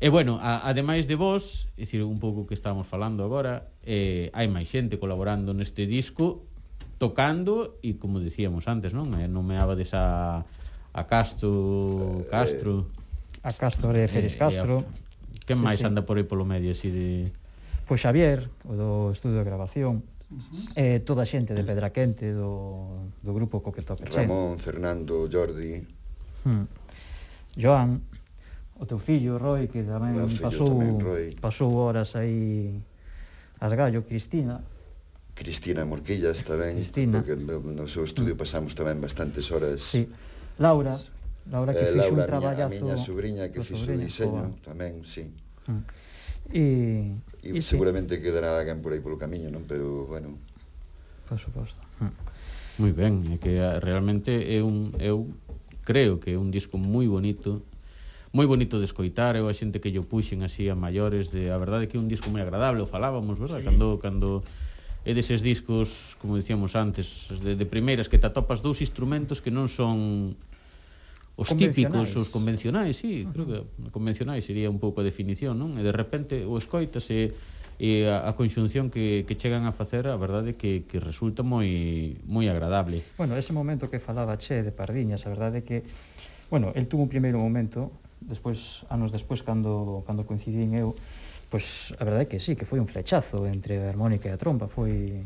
[0.00, 4.32] E bueno, a, ademais de vos, é dicir, un pouco que estamos falando agora, eh,
[4.32, 6.48] hai máis xente colaborando neste disco
[7.00, 9.08] tocando e como dicíamos antes, non?
[9.16, 10.44] Eh, nomeaba desa
[10.92, 12.92] a Castro, Castro.
[13.40, 14.74] Eh, a Castro e Félix eh, eh, Castro.
[14.84, 17.32] Eh, quen máis sí, anda por aí polo medio así de
[17.88, 20.04] Pois Xavier, o do estudio de grabación.
[20.30, 20.78] Uh -huh.
[20.78, 25.26] eh, toda a xente de Pedra Quente do, do grupo co que toca Ramón, Fernando,
[25.26, 25.82] Jordi
[26.46, 26.64] hmm.
[27.58, 27.98] Joan
[28.78, 31.26] o teu fillo Roy que tamén pasou tamén, Roy.
[31.34, 32.78] pasou horas aí
[33.58, 34.62] as gallo Cristina
[35.34, 37.20] Cristina Morquillas tamén, Cristina.
[37.20, 39.80] porque no, no seu estudio pasamos tamén bastantes horas.
[39.80, 40.08] Sí.
[40.60, 41.00] Laura,
[41.48, 42.68] Laura que eh, fixo Laura, un traballazo.
[42.68, 44.64] A miña sobrinha que fixo o diseño boa.
[44.66, 45.26] tamén, sí.
[45.66, 45.82] Mm.
[46.50, 46.64] E,
[47.46, 48.22] e, e seguramente sí.
[48.22, 49.64] quedará alguén por aí polo camiño, non?
[49.64, 50.36] Pero, bueno...
[51.30, 51.78] Por suposto.
[52.02, 52.14] Mm.
[52.80, 55.28] Moi ben, é que ah, realmente é un, eu
[55.84, 57.60] creo que é un disco moi bonito,
[58.32, 61.58] moi bonito de escoitar, eu a xente que yo puxen así a maiores, de a
[61.60, 63.60] verdade que é un disco moi agradable, o falábamos, verdad?
[63.60, 63.68] Sí.
[63.68, 64.40] Cando cando
[65.04, 69.48] e deses discos, como dicíamos antes, de, de primeiras que te atopas dous instrumentos que
[69.48, 70.36] non son
[71.40, 73.32] os típicos, os convencionais, sí, uh -huh.
[73.32, 75.80] creo que convencionais sería un pouco a definición, non?
[75.80, 77.32] E de repente o escoitas e,
[77.80, 82.20] e a, a conxunción que, que chegan a facer, a verdade que, que resulta moi
[82.28, 83.00] moi agradable.
[83.16, 85.80] Bueno, ese momento que falaba Che de Pardiñas, a verdade que
[86.52, 87.88] bueno, el tuvo un primeiro momento,
[88.20, 90.92] despois anos despois cando cando coincidín eu,
[91.50, 94.38] Pois a verdade é que sí, que foi un flechazo entre a harmónica e a
[94.38, 95.18] trompa, foi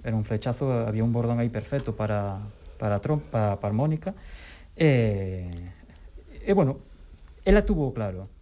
[0.00, 2.40] era un flechazo, había un bordón aí perfecto para
[2.80, 4.16] para a trompa, para a harmónica.
[4.72, 6.80] E eh, e eh, bueno,
[7.44, 8.32] ela tuvo claro.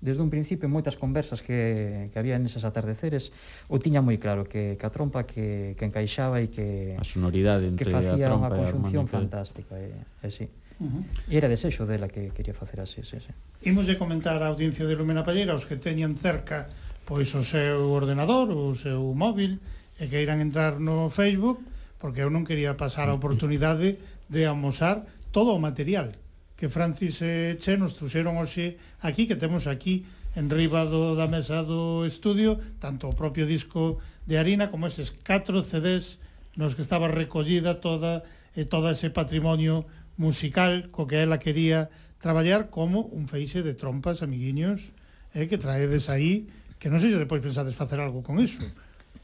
[0.00, 3.30] Desde un principio, en moitas conversas que, que había neses atardeceres,
[3.70, 6.98] o tiña moi claro que, que a trompa que, que encaixaba e que...
[6.98, 9.78] A sonoridade entre que facía a trompa unha conxunción fantástica.
[9.78, 9.94] E,
[10.24, 10.50] e sí.
[10.80, 11.04] Uh -huh.
[11.28, 13.32] Era desexo dela que quería facer así, sí, sí.
[13.68, 16.72] Imos de comentar a audiencia de Lumena Palleira os que teñan cerca
[17.04, 19.60] pois o seu ordenador, o seu móvil,
[20.00, 21.60] e que irán entrar no Facebook,
[22.00, 24.00] porque eu non quería pasar a oportunidade
[24.32, 25.04] de amosar
[25.34, 26.16] todo o material
[26.56, 30.04] que Francis e Che nos trouxeron hoxe aquí, que temos aquí
[30.38, 35.10] en riba do, da mesa do estudio, tanto o propio disco de harina como eses
[35.10, 36.20] catro CDs
[36.54, 38.22] nos que estaba recollida toda
[38.54, 39.88] e todo ese patrimonio
[40.20, 41.88] musical co que ela quería
[42.20, 44.92] traballar como un feixe de trompas, amiguiños,
[45.32, 48.60] eh, que traedes aí, que non sei se depois pensades facer algo con iso.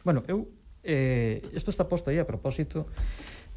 [0.00, 0.48] Bueno, eu,
[0.80, 2.88] eh, isto está posto aí a propósito,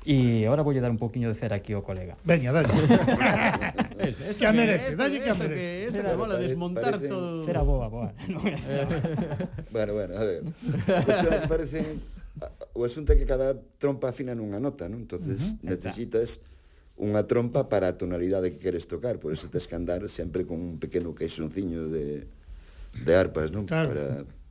[0.08, 2.16] E agora voulle dar un poquinho de cera aquí ao colega.
[2.24, 2.72] Veña, dalle.
[4.00, 5.92] es, que a merece, dalle que a merece.
[5.92, 7.44] Esta que mola desmontar parece- todo.
[7.44, 8.10] Cera boa, boa.
[8.32, 8.40] No,
[9.76, 10.42] bueno, bueno, a ver.
[10.48, 12.00] Isto parece
[12.72, 15.04] o asunto é que cada trompa afina nunha nota, non?
[15.04, 15.76] Entonces uh -huh.
[15.76, 16.48] necesitas Está
[17.00, 20.60] unha trompa para a tonalidade que queres tocar, por eso tes que andar sempre con
[20.60, 23.64] un pequeno caixonciño de, de arpas, non?
[23.64, 23.96] Claro.
[23.96, 24.08] Para,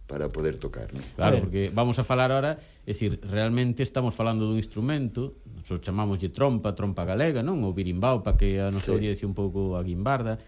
[0.09, 1.05] para poder tocar, non?
[1.13, 2.57] Claro, porque vamos a falar ahora,
[2.89, 7.61] é dicir, realmente estamos falando dun instrumento, nos chamamos de trompa, trompa galega, non?
[7.69, 8.97] O birimbau, para que a nosa sí.
[8.97, 10.41] audiencia un pouco a guimbarda,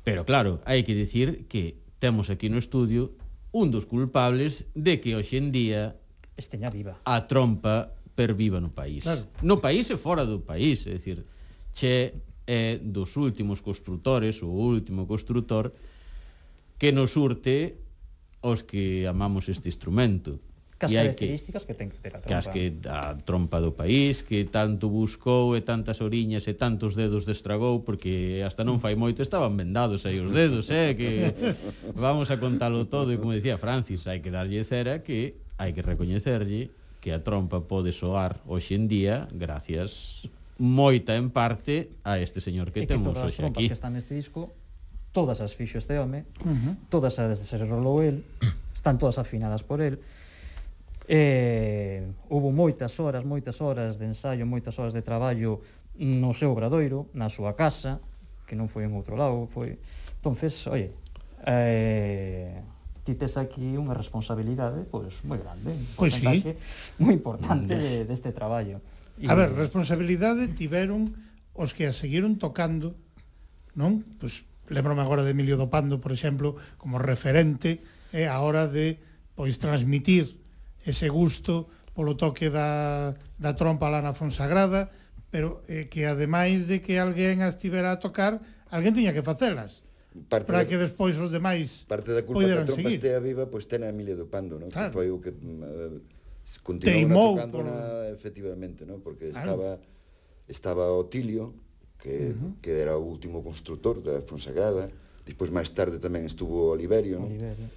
[0.00, 3.12] pero claro, hai que dicir que temos aquí no estudio
[3.52, 6.00] un dos culpables de que hoxe en día
[6.40, 6.96] esteña viva.
[7.04, 9.04] A trompa perviva no país.
[9.04, 9.28] Claro.
[9.44, 11.28] No país e fora do país, é dicir,
[11.74, 12.14] che
[12.46, 15.72] é dos últimos construtores, o último construtor
[16.78, 17.80] que nos urte
[18.44, 20.38] os que amamos este instrumento.
[20.78, 22.28] Que as e características que, que ten que ter a trompa.
[22.28, 26.92] Que as que a trompa do país, que tanto buscou e tantas oriñas e tantos
[26.92, 31.32] dedos destragou, porque hasta non fai moito estaban vendados aí os dedos, eh, que
[31.96, 33.08] vamos a contalo todo.
[33.10, 36.68] E como decía Francis, hai que darlle cera que hai que recoñecerlle
[37.00, 40.28] que a trompa pode soar hoxe en día gracias
[40.58, 43.66] moita en parte a este señor que, que temos hoxe aquí.
[43.66, 44.54] que están neste disco,
[45.10, 46.74] todas as fixo este home, uh -huh.
[46.90, 48.22] todas as de Sergio el
[48.74, 49.98] están todas afinadas por el.
[51.06, 55.60] Eh, houve moitas horas, moitas horas de ensaio, moitas horas de traballo
[55.98, 58.00] no seu obradoiro, na súa casa,
[58.48, 59.78] que non foi en outro lado, foi...
[60.18, 60.96] Entonces, oye,
[61.44, 62.56] eh,
[63.04, 66.24] ti tes aquí unha responsabilidade pois moi grande, pois sí.
[66.96, 67.76] moi importante
[68.08, 68.80] deste de, de traballo.
[69.18, 69.30] E...
[69.30, 71.14] A ver, responsabilidade tiveron
[71.54, 72.98] os que a seguiron tocando,
[73.78, 74.02] non?
[74.18, 78.98] Pois lembrome agora de Emilio Dopando, por exemplo, como referente eh, a hora de
[79.34, 80.38] pois transmitir
[80.82, 84.90] ese gusto polo toque da, da trompa lá na Fonsagrada,
[85.30, 89.82] pero eh, que ademais de que alguén as tivera a tocar, alguén tiña que facelas
[90.28, 93.02] parte para que despois os demais parte da culpa da trompa seguir.
[93.02, 94.70] estea viva pois ten a Emilio do Pando non?
[94.70, 94.90] Claro.
[94.90, 95.98] que foi o que mm, eh,
[96.62, 97.66] Continuou tocando por...
[97.66, 98.98] na, efectivamente, ¿no?
[98.98, 99.82] porque estaba claro.
[100.48, 101.54] estaba Otilio,
[101.98, 102.52] que, uh -huh.
[102.60, 104.92] que era o último constructor da Fonsagrada,
[105.24, 107.28] despois máis tarde tamén estuvo Oliverio, ¿no?
[107.32, 107.68] Oliverio.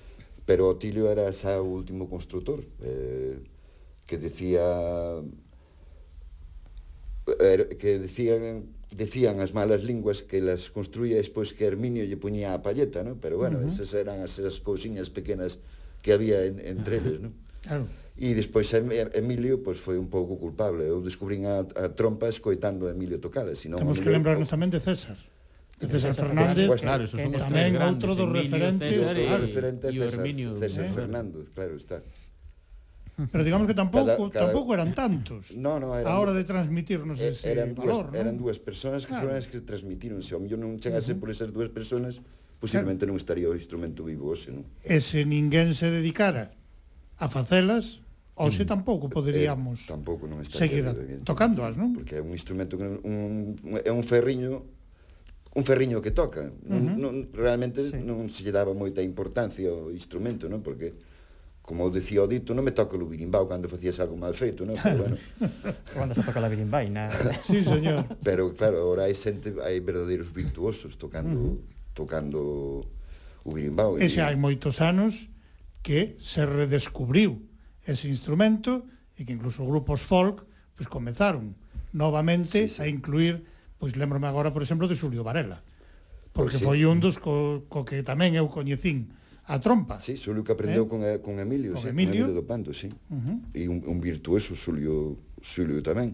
[0.48, 3.40] pero Otilio era xa o último constructor, eh,
[4.08, 4.64] que decía
[7.40, 12.56] er, que decían decían as malas linguas que las construía despois que Herminio lle poñía
[12.56, 13.20] a palleta, ¿no?
[13.20, 13.72] Pero bueno, uh -huh.
[13.72, 15.60] esas eran as esas cousiñas pequenas
[16.00, 17.36] que había en, entre eles, ¿no?
[17.62, 17.88] Claro.
[18.18, 20.82] E despois Emilio pois, foi un pouco culpable.
[20.82, 23.54] Eu descubrín a, a trompa escoitando a Emilio tocala.
[23.54, 25.18] Senón, Temos que lembrarnos tamén de César.
[25.78, 28.90] De César, César Fernández, Fernández claro, esos son os tamén grandes, outro dos referentes.
[28.90, 30.90] César, claar, referente e, César, Herminio, César eh?
[30.90, 31.98] Fernández, claro está.
[33.18, 34.46] Pero digamos que tampouco cada, cada...
[34.50, 35.54] tampouco eran tantos.
[35.54, 39.14] No, no, eran, a hora de transmitirnos ese eran dúas, valor, eran dúas persoas que
[39.14, 39.30] claro.
[39.30, 40.34] foron as que transmitironse.
[40.34, 41.22] O mellor non chegase uh -huh.
[41.22, 42.18] por esas dúas persoas,
[42.58, 43.14] posiblemente claro.
[43.14, 44.66] non estaría o instrumento vivo hoxe, non?
[44.82, 46.58] E se ninguén se dedicara
[47.18, 48.06] a facelas,
[48.38, 48.70] Oxe mm.
[48.70, 50.86] tampouco eh, poderíamos eh, tampouco non está seguir
[51.26, 51.98] tocándoas, non?
[51.98, 54.62] Porque é un instrumento que un, é un ferriño
[55.58, 56.54] un ferriño que toca.
[56.70, 56.98] Non, uh -huh.
[57.02, 57.98] non, realmente sí.
[57.98, 60.62] non se lle daba moita importancia ao instrumento, non?
[60.62, 60.94] Porque
[61.66, 64.78] como dicía o dito, non me toca o birimbau cando facías algo mal feito, non?
[64.78, 65.18] Pero, bueno.
[65.98, 67.10] cando se toca a birimbaina.
[67.42, 68.06] sí, señor.
[68.22, 71.98] Pero claro, agora hai xente, hai verdadeiros virtuosos tocando uh -huh.
[71.98, 72.86] tocando
[73.42, 73.98] o birimbau.
[73.98, 75.34] Ese hai moitos anos
[75.82, 77.47] que se redescubriu
[77.88, 78.84] ese instrumento
[79.16, 80.46] e que incluso grupos folk
[80.78, 81.58] pois pues, comenzaron
[81.96, 82.82] novamente sí, sí.
[82.84, 83.48] a incluir,
[83.82, 85.66] pois lembrome agora, por exemplo, de Xulio Varela,
[86.36, 86.68] porque pois, sí.
[86.68, 89.10] foi un dos co, co que tamén eu coñecín
[89.50, 89.98] a trompa.
[89.98, 90.90] Sí, Xulio que aprendeu eh?
[90.92, 92.28] con, eh, con Emilio, con sí, Emilio.
[92.28, 92.92] con Emilio do Pando, sí.
[93.10, 93.38] Uh -huh.
[93.58, 96.14] E un, un virtuoso Xulio, Xulio tamén.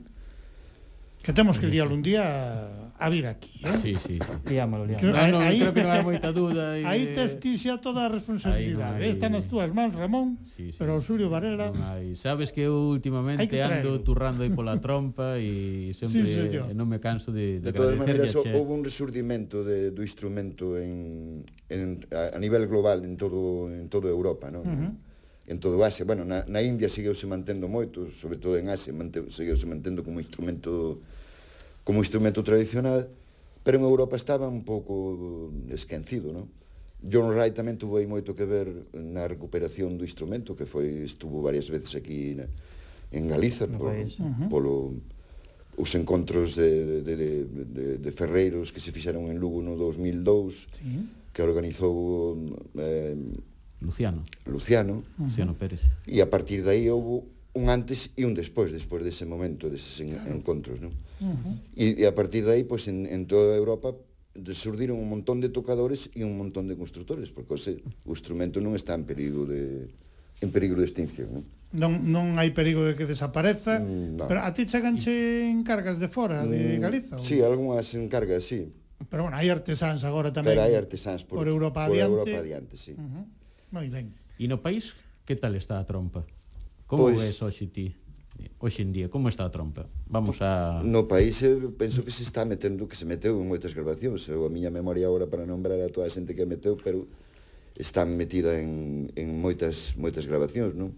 [1.23, 3.71] Que temos que liar un día a vir aquí, eh?
[3.81, 4.19] Sí, sí.
[4.19, 4.33] sí.
[4.49, 5.13] Liámolo, liámolo.
[5.13, 6.75] No, no, aí, creo que non hai moita duda.
[6.75, 6.83] E...
[6.83, 8.99] Aí tes ti xa toda a responsabilidade.
[8.99, 9.15] Aí, no, hai...
[9.15, 10.77] Están nas túas mans, Ramón, sí, sí.
[10.77, 11.71] pero Auxilio Varela...
[11.71, 12.11] Non hai.
[12.19, 16.75] Sabes que eu últimamente ando turrando aí pola trompa e sempre sí, señor.
[16.75, 21.47] non me canso de, de, de todas maneiras, houve un resurdimento de, do instrumento en,
[21.71, 24.67] en, a, a nivel global en todo en toda Europa, non?
[24.67, 24.91] Uh -huh
[25.45, 26.05] en todo Asia.
[26.05, 30.19] Bueno, na, na India seguiuse mantendo moito, sobre todo en Asia, mante, seguiuse mantendo como
[30.19, 31.03] instrumento
[31.83, 33.09] como instrumento tradicional,
[33.63, 36.47] pero en Europa estaba un pouco esquecido, non?
[37.03, 41.43] John Wright tamén tuvo aí moito que ver na recuperación do instrumento, que foi estuvo
[41.43, 42.47] varias veces aquí na,
[43.11, 44.15] en Galiza no por, país.
[44.47, 44.95] polo
[45.75, 51.03] os encontros de, de, de, de ferreiros que se fixeron en Lugo no 2002, sí.
[51.33, 52.37] que organizou
[52.77, 53.17] eh,
[53.81, 54.23] Luciano.
[54.45, 55.03] Luciano.
[55.19, 55.83] Luciano Pérez.
[56.07, 59.99] E a partir de aí houve un antes e un despois, despois dese momento, deses
[60.07, 60.31] claro.
[60.31, 60.95] encontros, non?
[61.23, 61.55] Uh -huh.
[61.79, 63.95] e, e a partir de aí, pois, en, en toda a Europa
[64.51, 68.59] surdiron un montón de tocadores e un montón de constructores, porque o, se, o instrumento
[68.59, 69.87] non está en perigo de
[70.43, 71.47] en perigo de extinción.
[71.71, 74.25] Non, non, non hai perigo de que desapareza, mm, no.
[74.27, 77.15] pero a ti cheganche encargas de fora, de mm, Galiza?
[77.17, 77.25] Mm, ou...
[77.25, 78.73] sí, algunhas encargas, sí.
[79.09, 80.53] Pero bueno, hai artesáns agora tamén.
[80.53, 82.11] Pero hai artesáns por, por Europa por adiante.
[82.11, 82.93] Por Europa adiante, sí.
[82.97, 83.25] Uh -huh.
[83.73, 84.13] Moi ben.
[84.37, 86.25] E no país, que tal está a trompa?
[86.89, 87.93] Como pois, ves hoxe ti?
[88.59, 89.07] hoxe en día?
[89.07, 89.87] Como está a trompa?
[90.07, 90.81] Vamos a...
[90.83, 94.27] No país eu penso que se está metendo, que se meteu en moitas grabacións.
[94.27, 97.07] Eu a miña memoria agora para nombrar a toda a xente que meteu, pero
[97.77, 100.93] están metida en, en moitas, moitas grabacións, non?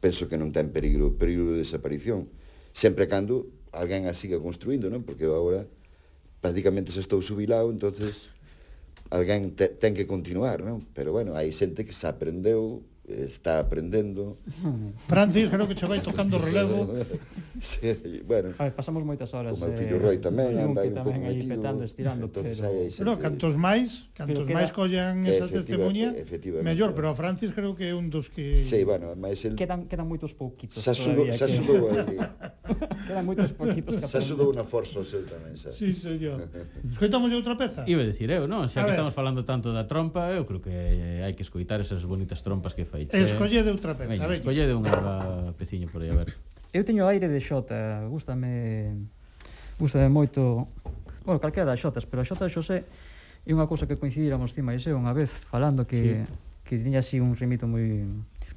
[0.00, 2.30] Penso que non ten perigo, perigo de desaparición.
[2.72, 5.04] Sempre cando alguén a siga construindo, non?
[5.04, 5.68] Porque eu agora
[6.40, 8.30] prácticamente se estou subilado, entonces
[9.10, 10.84] alguén te, ten que continuar, non?
[10.94, 14.38] Pero bueno, hai xente que se aprendeu está aprendendo.
[15.08, 16.92] Francis, creo que che vai tocando o relevo.
[17.60, 18.54] sí, bueno.
[18.58, 19.56] A ver, pasamos moitas horas.
[19.56, 21.56] Como o eh, fillo Roy tamén, eh, anda un pouco metido.
[21.56, 22.52] Petando, estirando, pero...
[22.54, 22.92] Sempre...
[22.96, 24.56] Pero cantos máis, cantos queda...
[24.60, 26.12] máis collan esa testemunha,
[26.64, 28.60] mellor, pero a Francis creo que é un dos que...
[28.60, 29.56] Sí, bueno, máis el...
[29.56, 30.78] Quedan, quedan moitos pouquitos.
[30.78, 32.16] Xa sudou, xa sudou que...
[33.08, 35.72] quedan moitos pouquitos que Xa sudou unha forza o seu tamén, xa.
[35.72, 36.48] Sí, señor.
[36.84, 37.84] Escoitamos outra peza?
[37.88, 38.68] Iba a decir eu, non?
[38.68, 40.74] Xa que estamos falando tanto da trompa, eu creo que
[41.22, 43.30] hai que escoitar esas bonitas trompas que fai feiche.
[43.30, 44.26] Escollede outra peza, veña.
[44.26, 44.42] veña.
[44.42, 46.34] Escollede unha peciña por aí, a ver.
[46.74, 49.06] Eu teño aire de xota, gustame
[49.78, 50.66] gustame moito,
[51.24, 52.82] bueno, calquera das xotas, pero a xota de Xosé
[53.46, 56.66] é unha cousa que coincidíramos ti e unha vez falando que sí.
[56.66, 58.04] que tiña así un rimito moi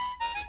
[0.00, 0.39] Thank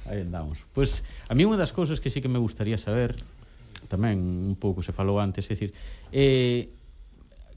[0.07, 0.62] Aí andamos.
[0.70, 3.18] Pois a mí unha das cousas que sí que me gustaría saber
[3.90, 5.74] tamén un pouco se falou antes, é dicir,
[6.14, 6.70] eh,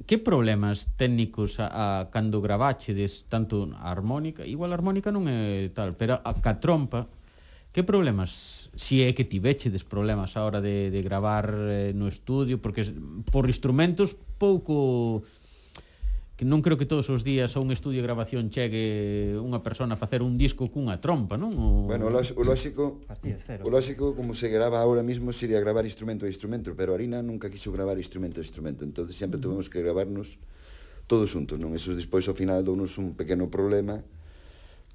[0.06, 5.72] que problemas técnicos a, a cando graváchedes tanto a armónica, igual a armónica non é
[5.72, 7.08] tal, pero a, a trompa,
[7.74, 12.62] que problemas, si é que tivechedes problemas a hora de, de gravar eh, no estudio,
[12.62, 12.86] porque
[13.34, 15.26] por instrumentos pouco
[16.34, 19.94] que non creo que todos os días a un estudio de grabación chegue unha persona
[19.94, 21.54] a facer un disco cunha trompa, non?
[21.54, 21.86] O...
[21.86, 22.42] Bueno, o lógico,
[23.06, 27.54] o lógico como se grava ahora mismo sería gravar instrumento a instrumento, pero Arina nunca
[27.54, 29.44] quiso gravar instrumento a instrumento, entonces sempre mm.
[29.46, 30.42] tuvemos que gravarnos
[31.06, 31.78] todos juntos, non?
[31.78, 34.02] Eso despois ao final dounos un pequeno problema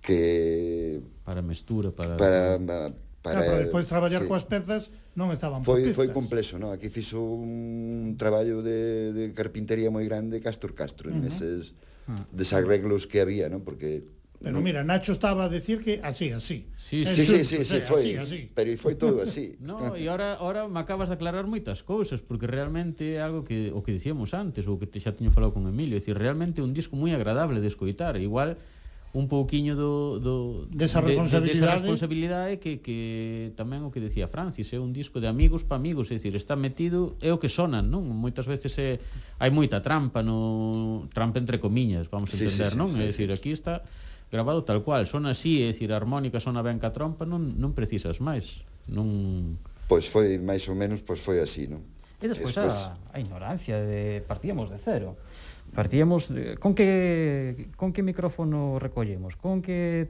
[0.03, 4.29] que para mestura, para para, para Para, claro, pero despois traballar sí.
[4.29, 6.01] coas pezas non estaban foi, pistas.
[6.01, 6.72] Foi complexo, non?
[6.72, 11.20] Aquí fixo un traballo de, de carpintería moi grande Castor Castro, uh -huh.
[11.20, 11.76] en eses
[12.09, 12.24] ah.
[12.33, 13.61] desarreglos que había, non?
[13.62, 14.09] Porque
[14.41, 14.61] Pero no.
[14.61, 16.66] mira, Nacho estaba a decir que así, así.
[16.76, 18.01] Sí, sí, xusto, sí, sí, sí, foi.
[18.01, 18.51] Así, así.
[18.55, 19.59] Pero foi todo así.
[19.59, 23.74] No, e agora agora me acabas de aclarar moitas cousas, porque realmente é algo que
[23.74, 26.62] o que dicíamos antes, ou que te xa teño falado con Emilio, é dicir, realmente
[26.62, 28.55] un disco moi agradable de escoitar, igual
[29.16, 34.04] un pouquiño do, do desa de, responsabilidade, de, desa responsabilidade que, que tamén o que
[34.04, 37.40] decía Francis, é un disco de amigos pa amigos, é dicir, está metido é o
[37.40, 38.04] que sonan, non?
[38.04, 39.00] Moitas veces é,
[39.40, 42.92] hai moita trampa no trampa entre comiñas, vamos a entender, sí, sí, sí, non?
[42.92, 43.80] Sí, é dicir, aquí está
[44.28, 47.72] grabado tal cual, sona así, é dicir, a armónica sona ben ca trompa, non non
[47.72, 48.61] precisas máis.
[48.92, 49.56] Non
[49.88, 51.80] Pois foi máis ou menos, pois foi así, non?
[52.20, 52.92] E despois, despois...
[52.92, 55.16] A, a ignorancia de partíamos de cero
[55.75, 60.09] Partíamos con que con que micrófono recollemos, con que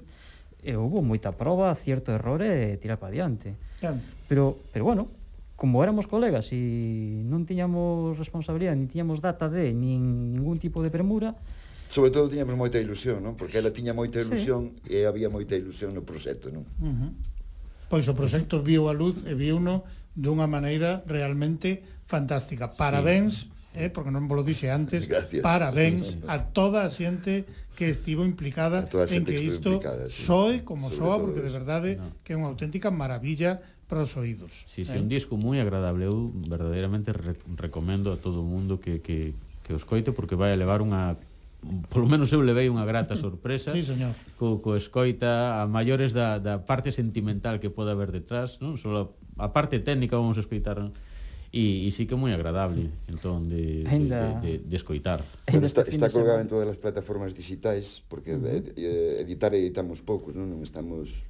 [0.63, 3.55] eh, e houve moita proba, cierto error e tirar para diante.
[3.79, 4.03] Claro.
[4.27, 5.09] Pero pero bueno,
[5.55, 10.91] como éramos colegas e non tiñamos responsabilidade, nin tiñamos data de nin ningún tipo de
[10.91, 11.35] premura,
[11.89, 13.33] Sobre todo tiñamos moita ilusión, non?
[13.33, 15.01] Porque ela tiña moita ilusión sí.
[15.01, 16.69] e había moita ilusión no proxecto, non?
[16.85, 17.11] Uh -huh.
[17.89, 22.69] Pois o proxecto viu a luz e viu uno dunha maneira realmente fantástica.
[22.69, 25.45] Parabéns sí eh, porque non vos lo dixe antes, Gracias.
[25.45, 27.45] parabéns a toda a xente
[27.77, 30.25] que estivo implicada en que isto implicada, sí.
[30.25, 32.17] soe como Sobre soa, porque de verdade no.
[32.25, 34.69] que é unha auténtica maravilla para os oídos.
[34.69, 35.01] Sí, sí, eh?
[35.01, 39.33] un disco moi agradable, eu verdadeiramente re recomendo a todo o mundo que, que,
[39.65, 41.17] que os coite, porque vai a levar unha
[41.91, 44.15] polo menos eu levei unha grata sorpresa sí, señor.
[44.39, 49.11] Co, co escoita a maiores da, da parte sentimental que pode haber detrás non só
[49.39, 50.79] a, parte técnica vamos a escoitar
[51.53, 54.41] e, e sí que é moi agradable entón de, Ainda...
[54.41, 58.43] de, de, de escoitar bueno, está, está colgado en todas as plataformas digitais porque uh
[58.45, 58.77] eh, -huh.
[58.77, 60.49] Eh, editar editamos poucos non?
[60.49, 61.25] non estamos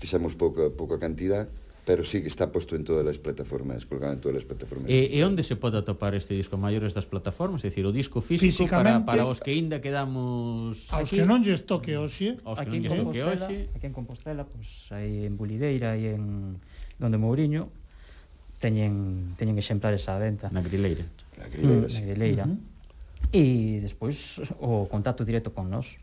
[0.00, 1.46] fixamos pouca, pouca cantidad
[1.84, 4.86] pero sí que está posto en todas as plataformas, colgado en todas as plataformas.
[4.86, 7.64] E, e onde se pode atopar este disco maiores das plataformas?
[7.64, 10.86] É dicir, o disco físico para, para os que aínda quedamos...
[10.92, 12.38] Aos aquí, que non lle toque hoxe.
[12.46, 13.56] Aos que non lles toque hoxe.
[13.74, 16.62] Aquí en Compostela, pois, pues, aí en Bulideira e en
[17.00, 17.72] donde Mourinho,
[18.60, 20.52] teñen teñen exemplares á venta.
[20.52, 21.08] Na Grileira.
[21.40, 21.88] Na Grileira.
[21.88, 22.44] Mm, na Grileira.
[22.44, 22.68] Uh -huh.
[23.32, 23.44] E
[23.80, 25.98] despois o contacto directo con nós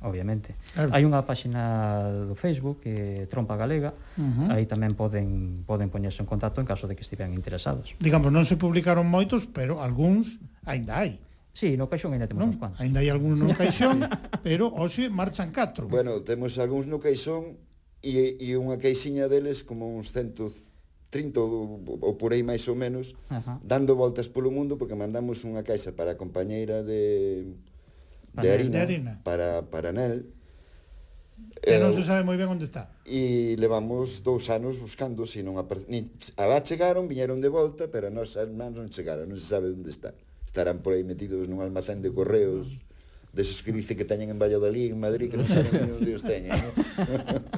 [0.00, 0.54] obviamente.
[0.72, 0.90] Claro.
[0.96, 4.48] Hai unha páxina do Facebook que Trompa Galega, uh -huh.
[4.48, 7.94] aí tamén poden poden poñerse en contacto en caso de que estiven interesados.
[8.00, 11.20] Digamos, non se publicaron moitos, pero algúns aínda hai.
[11.52, 12.80] Sí, no caixón ainda temos non, uns cuantos.
[12.80, 14.08] Aínda hai algúns no caixón,
[14.46, 15.84] pero hoxe marchan catro.
[15.92, 17.60] Bueno, temos algúns no caixón
[18.00, 20.69] e, e unha caixinha deles como uns centos
[21.10, 23.58] 30 ou, ou por aí máis ou menos, Ajá.
[23.66, 27.50] dando voltas polo mundo porque mandamos unha caixa para a compañeira de
[28.30, 29.12] de harina, de harina.
[29.26, 30.30] para para Nel.
[31.60, 32.94] Que eh, non se sabe moi ben onde está.
[33.02, 38.06] E levamos dous anos buscando, se non a Ni, alá chegaron, viñeron de volta, pero
[38.06, 40.14] a nosa irmán non chegaron, non se sabe onde está.
[40.46, 42.70] Estarán por aí metidos nun almacén de correos.
[42.70, 42.89] Uh -huh
[43.32, 46.24] deses que dice que teñen en Valladolid, en Madrid, que non saben ni onde os
[46.26, 46.50] teñen.
[46.58, 46.70] ¿no?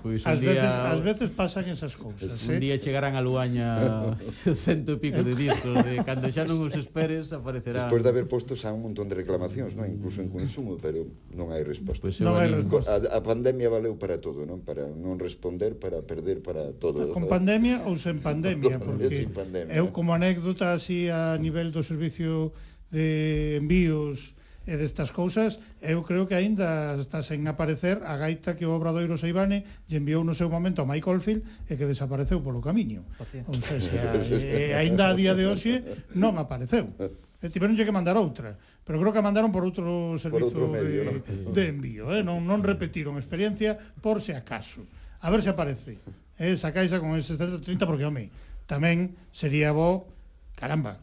[0.03, 0.93] Pois pues un día...
[0.93, 2.37] as veces pasan esas cousas.
[2.45, 2.61] Un eh?
[2.61, 4.13] día chegarán a Luaña
[4.67, 7.89] cento e pico de discos, de cando xa non os esperes aparecerá...
[7.89, 9.89] Despois de haber posto xa un montón de reclamacións, non?
[9.89, 12.05] incluso en consumo, pero non hai resposta.
[12.05, 12.93] Pues non hai resposta.
[12.93, 14.61] A, a pandemia valeu para todo, non?
[14.61, 17.17] Para non responder, para perder, para todo.
[17.17, 19.73] Con pandemia ou sen pandemia, porque sin pandemia.
[19.73, 22.53] eu como anécdota así a nivel do servicio
[22.93, 28.63] de envíos e destas cousas, eu creo que aínda está sen aparecer a gaita que
[28.63, 32.63] o Obradoiro Seibane lle enviou no seu momento a Mike Oldfield e que desapareceu polo
[32.63, 33.03] camiño.
[33.19, 33.43] Hostia.
[33.51, 33.99] Ou sea, se
[34.39, 35.83] e, aínda a día de hoxe
[36.15, 36.95] non apareceu.
[37.43, 38.55] E tiveronlle que mandar outra,
[38.87, 41.51] pero creo que a mandaron por outro servizo por outro medio, de, ¿no?
[41.51, 42.23] de envío, eh?
[42.23, 44.87] non, non repetiron experiencia por se acaso.
[45.23, 45.99] A ver se aparece.
[46.39, 48.31] Eh, sacaixa con ese 30 porque, home,
[48.71, 50.07] tamén sería bo,
[50.55, 51.03] caramba,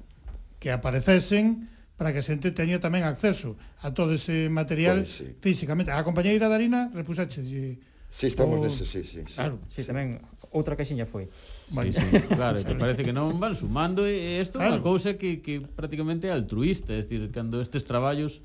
[0.63, 1.67] que aparecesen
[1.99, 5.27] para que a xente teña tamén acceso a todo ese material pues, sí.
[5.43, 5.91] físicamente.
[5.91, 7.75] A compañeira Darina repusaxe Si,
[8.07, 8.63] sí, estamos o...
[8.63, 9.35] nese, sí, sí, sí.
[9.35, 9.87] Claro, sí, sí.
[9.91, 10.23] tamén
[10.55, 11.27] outra caixinha foi.
[11.67, 14.79] Sí, sí, claro, que parece que non van sumando e isto é claro.
[14.79, 18.39] unha cousa que, que prácticamente é altruista, é dicir, cando estes traballos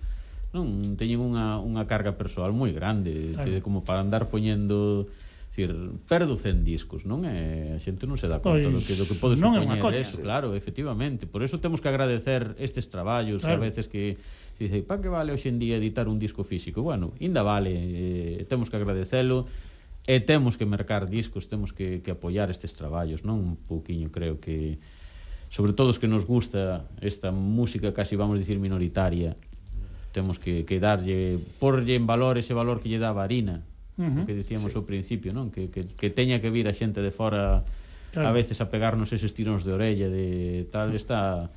[0.51, 3.47] non teñen unha, unha carga persoal moi grande, claro.
[3.47, 5.07] te, como para andar poñendo
[5.55, 5.71] Cir,
[6.09, 7.71] perdo 100 discos, non é?
[7.75, 9.79] A xente non se dá conta pois, do que do que pode pois, non supoñer
[9.79, 11.31] coña, eso, claro, efectivamente.
[11.31, 13.63] Por eso temos que agradecer estes traballos, claro.
[13.63, 14.19] a veces que
[14.59, 16.83] se dice, pa que vale hoxe en día editar un disco físico?
[16.83, 19.47] Bueno, inda vale, eh, temos que agradecelo
[20.11, 23.39] e temos que mercar discos, temos que, que apoiar estes traballos, non?
[23.39, 24.83] Un pouquiño creo que
[25.55, 29.39] sobre todo os que nos gusta esta música casi vamos dicir minoritaria
[30.11, 33.63] temos que, que darlle porlle en valor ese valor que lle dá a Varina,
[33.99, 34.25] uh -huh.
[34.27, 34.77] que dicíamos sí.
[34.79, 35.51] ao principio, non?
[35.51, 37.63] Que, que, que teña que vir a xente de fora
[38.15, 38.29] claro.
[38.29, 41.51] a veces a pegarnos eses tiróns de orella de tal está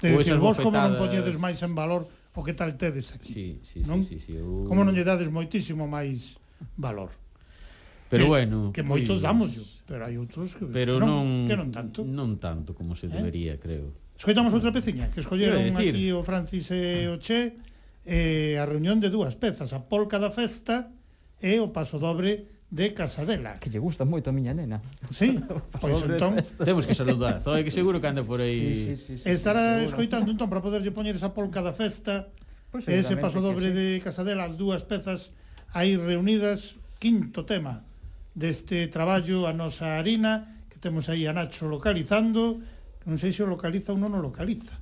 [0.00, 2.04] Te ou esas vos como non poñedes máis en valor
[2.34, 3.32] o que tal tedes aquí.
[3.32, 4.02] Sí, sí, non?
[4.02, 4.32] sí, sí, sí.
[4.36, 4.66] Eu...
[4.66, 6.36] Como non lle dades moitísimo máis
[6.76, 7.14] valor.
[8.10, 11.48] Pero que, bueno, que moitos pues, damos, yo, pero hai outros que pero non, non
[11.48, 12.04] que non tanto.
[12.04, 13.14] Non tanto como se eh?
[13.14, 13.62] debería, eh?
[13.62, 13.94] creo.
[14.14, 15.94] Escoitamos outra peciña, que escolleron decir...
[15.94, 17.58] aquí o Francis e o Che
[18.04, 20.92] eh, a reunión de dúas pezas, a polca da festa
[21.44, 23.60] é o paso dobre de Casadela.
[23.60, 24.80] Que lle gusta moito a miña nena.
[25.12, 25.36] Sí,
[25.82, 26.40] pois entón...
[26.64, 28.56] Temos que saludar, Zoe, que seguro que anda por aí...
[28.56, 29.88] Sí, sí, sí, sí, Estará seguro.
[29.92, 32.32] escoitando entón para poderlle poñer esa polca da festa,
[32.72, 33.76] pues ese paso dobre sí.
[33.76, 35.36] de Casadela, as dúas pezas
[35.70, 37.84] aí reunidas, quinto tema
[38.34, 42.58] deste traballo a nosa harina, que temos aí a Nacho localizando,
[43.06, 44.80] non sei se o localiza ou non o localiza.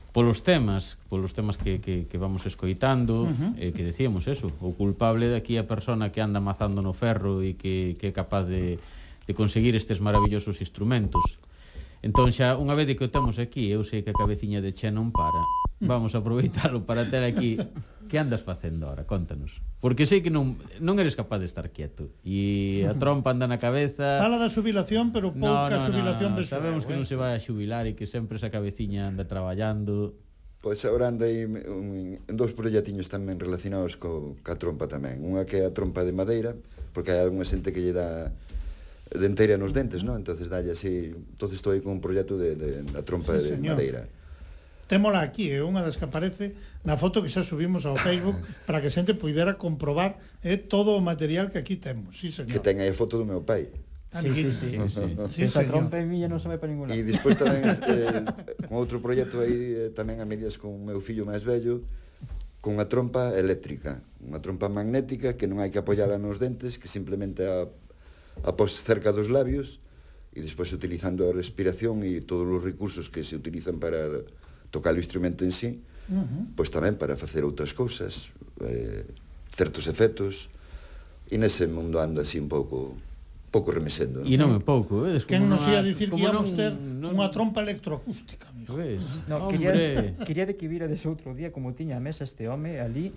[0.10, 3.54] polos temas, polos temas que, que, que vamos escoitando, uh -huh.
[3.62, 7.46] eh, que decíamos eso, o culpable de aquí a persona que anda mazando no ferro
[7.46, 8.82] e que, que é capaz de,
[9.30, 11.38] de conseguir estes maravillosos instrumentos.
[12.06, 14.94] Entón xa unha vez que o temos aquí, eu sei que a cabeciña de Che
[14.94, 15.42] non para.
[15.82, 15.90] Mm.
[15.90, 17.58] Vamos a aproveitalo para ter aquí
[18.10, 19.58] que andas facendo ahora, contanos.
[19.82, 23.58] Porque sei que non non eres capaz de estar quieto e a trompa anda na
[23.58, 24.22] cabeza.
[24.22, 26.54] Fala da xubilación, pero pouca no, no, xubilación no, no, no.
[26.54, 27.00] Sabemos eu, que eh?
[27.02, 30.14] non se vai a xubilar e que sempre esa cabeciña anda traballando.
[30.62, 31.90] Pois agora agora andei un, un,
[32.38, 35.26] dous proxectiños tamén relacionados co, ca trompa tamén.
[35.26, 36.54] Unha que é a trompa de madeira,
[36.94, 38.30] porque hai algunha xente que lle dá
[39.14, 40.18] denteira nos dentes, non?
[40.18, 43.50] Entonces dalle así, entonces estou aí con un proxecto de, de na trompa sí, de
[43.62, 43.78] señor.
[43.78, 44.10] madeira.
[44.86, 45.66] Témola aquí, é eh?
[45.66, 48.38] unha das que aparece na foto que xa subimos ao Facebook
[48.70, 52.18] para que xente poidera comprobar eh, todo o material que aquí temos.
[52.18, 52.54] Sí, señor.
[52.54, 53.70] Que ten aí a foto do meu pai.
[54.14, 55.04] Ah, sí, sí, sí, sí, sí.
[55.30, 56.98] sí Esa trompa en miña non se vai para ningún lado.
[56.98, 58.26] E despois tamén eh,
[58.70, 61.86] con outro proxecto aí eh, tamén a medias con o meu fillo máis vello
[62.66, 66.90] con unha trompa eléctrica, unha trompa magnética que non hai que apoiala nos dentes, que
[66.90, 67.70] simplemente a
[68.44, 69.80] após cerca dos labios
[70.36, 74.28] e despois utilizando a respiración e todos os recursos que se utilizan para
[74.68, 75.80] tocar o instrumento en sí,
[76.12, 76.44] uh -huh.
[76.60, 79.08] pois tamén para facer outras cousas, eh,
[79.56, 80.52] certos efectos,
[81.32, 83.00] e nese mundo ando así un pouco
[83.56, 84.20] pouco remesendo.
[84.28, 87.16] E non é pouco, é que non nos ia dicir que íamos non, ter non...
[87.16, 88.76] unha trompa electroacústica, amigo.
[88.76, 89.00] Ves?
[89.32, 89.72] No, quería,
[90.28, 93.16] quería que vira des outro día como tiña a mesa este home ali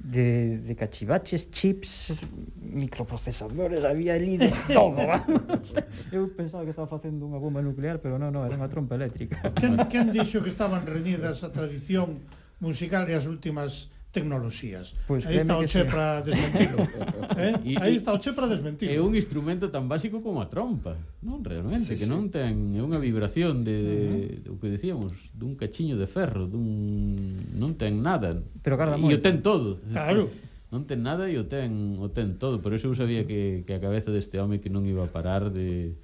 [0.00, 2.12] de, de cachivaches, chips,
[2.56, 5.74] microprocesadores, había ali de todo, vamos.
[6.12, 9.44] Eu pensaba que estaba facendo unha bomba nuclear, pero non, non, era unha trompa eléctrica.
[9.60, 12.24] Quen, quen dixo que estaban reñidas a tradición
[12.64, 14.94] musical e as últimas tecnoloxías.
[15.06, 16.82] Pues, aí está o che para desmentilo.
[17.38, 17.54] eh?
[17.78, 18.90] Aí está o che para desmentilo.
[18.90, 22.10] É un instrumento tan básico como a trompa, non realmente, sí, que sí.
[22.10, 23.96] non ten é unha vibración de, de
[24.42, 28.34] de, o que decíamos, dun cachiño de ferro, dun non ten nada.
[28.66, 29.78] Pero claro, e o ten todo.
[29.90, 30.26] Claro.
[30.70, 33.74] Non ten nada e o ten o ten todo, por eso eu sabía que que
[33.74, 35.98] a cabeza deste home que non iba a parar de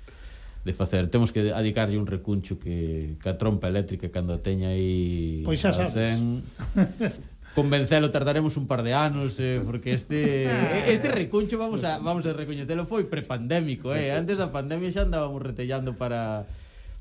[0.66, 1.06] de facer.
[1.06, 5.46] Temos que adicarlle un recuncho que, que a trompa eléctrica cando a teña aí...
[5.46, 5.94] Pois xa sabes.
[5.94, 6.42] 100,
[7.56, 10.44] convencelo tardaremos un par de anos eh, porque este
[10.92, 15.40] este recuncho vamos a vamos a recoñecelo foi prepandémico, eh, antes da pandemia xa andábamos
[15.40, 16.44] retellando para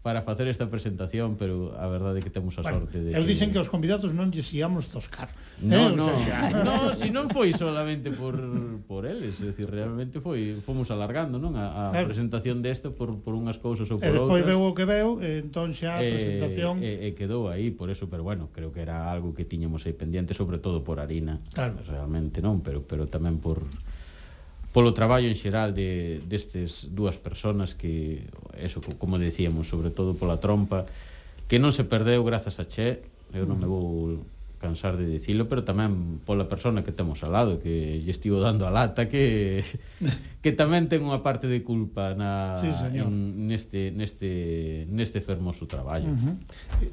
[0.05, 3.25] para facer esta presentación, pero a verdade é que temos a bueno, sorte de Eu
[3.25, 3.57] dicen que...
[3.57, 5.33] os convidados non lles íamos toscar.
[5.57, 5.65] Eh?
[5.65, 5.97] No, eh?
[5.97, 6.61] no, sea, xa...
[6.67, 8.37] no, si non foi solamente por
[8.85, 13.17] por eles, é dicir, realmente foi fomos alargando, non, a, a eh, presentación desta por
[13.17, 14.29] por unhas cousas ou por outras.
[14.29, 17.89] Despois veu o que veu, e entón xa a presentación eh, eh, quedou aí, por
[17.89, 21.41] eso, pero bueno, creo que era algo que tiñamos aí pendiente, sobre todo por Harina.
[21.49, 21.81] Claro.
[21.81, 23.65] Realmente non, pero pero tamén por
[24.75, 28.27] polo traballo en xeral de destes dúas personas que
[28.59, 30.83] eso como decíamos, sobre todo pola trompa,
[31.47, 32.99] que non se perdeu grazas a Che,
[33.31, 33.71] eu non me mm.
[33.71, 33.87] vou
[34.59, 38.67] cansar de dicilo, pero tamén pola persona que temos ao lado, que lle estivo dando
[38.67, 39.63] a lata, que
[40.43, 43.07] que tamén ten unha parte de culpa na sí, señor.
[43.07, 46.11] en, neste neste neste fermoso traballo.
[46.11, 46.35] Uh -huh.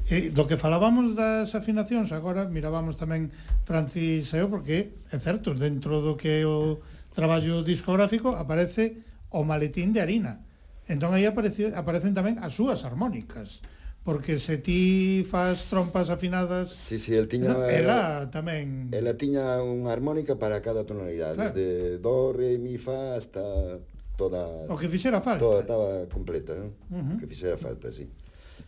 [0.07, 3.35] e, e, do que falábamos das afinacións agora, mirábamos tamén
[3.67, 6.79] Francis e eu porque é certo, dentro do que o
[7.13, 10.45] traballo discográfico aparece o maletín de harina.
[10.89, 13.63] Entón aí aparece, aparecen tamén as súas armónicas
[14.03, 19.63] porque se ti faz trompas afinadas sí, si, sí, el tiña ela tamén ela tiña
[19.63, 21.55] unha armónica para cada tonalidade, claro.
[21.55, 23.79] desde do, re, mi, fa hasta
[24.19, 25.39] toda O que fixera falta.
[25.39, 26.75] Toda estaba completa, non?
[26.91, 27.17] Uh -huh.
[27.23, 28.05] Que fixera falta, si.
[28.05, 28.22] Sí.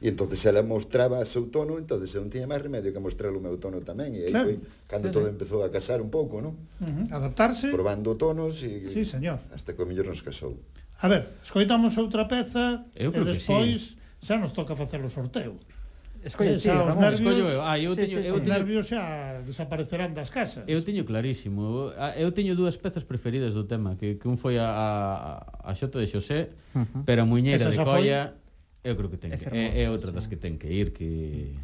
[0.05, 3.33] E entonces ela mostraba o seu tono, entonces eu non tiña máis remedio que mostrar
[3.33, 4.13] o meu tono tamén.
[4.13, 4.53] E aí claro.
[4.53, 6.53] foi cando todo empezou a casar un pouco, non?
[6.77, 7.17] Uh -huh.
[7.17, 7.73] Adaptarse.
[7.73, 8.93] Probando tonos e...
[8.93, 9.41] Sí, señor.
[9.49, 10.61] Hasta que o mellor nos casou.
[11.01, 14.29] A ver, escoitamos outra peza eu e despois sí.
[14.29, 15.57] xa nos toca facer o sorteo.
[16.21, 17.61] Escolle eh, ti, Ramón, nervios, escollo eu.
[17.65, 18.53] Ah, eu sí, teño, sí, sí, eu os teño...
[18.61, 20.69] nervios xa desaparecerán das casas.
[20.69, 21.97] Eu teño clarísimo.
[21.97, 25.73] Ah, eu teño dúas pezas preferidas do tema, que, que un foi a, a, a
[25.73, 27.09] Xota de Xosé, uh -huh.
[27.09, 28.37] pero a Muñeira Esa de Colla...
[28.37, 28.44] Foi
[28.85, 31.57] Eu creo que ten que, é, é outra das que ten que ir que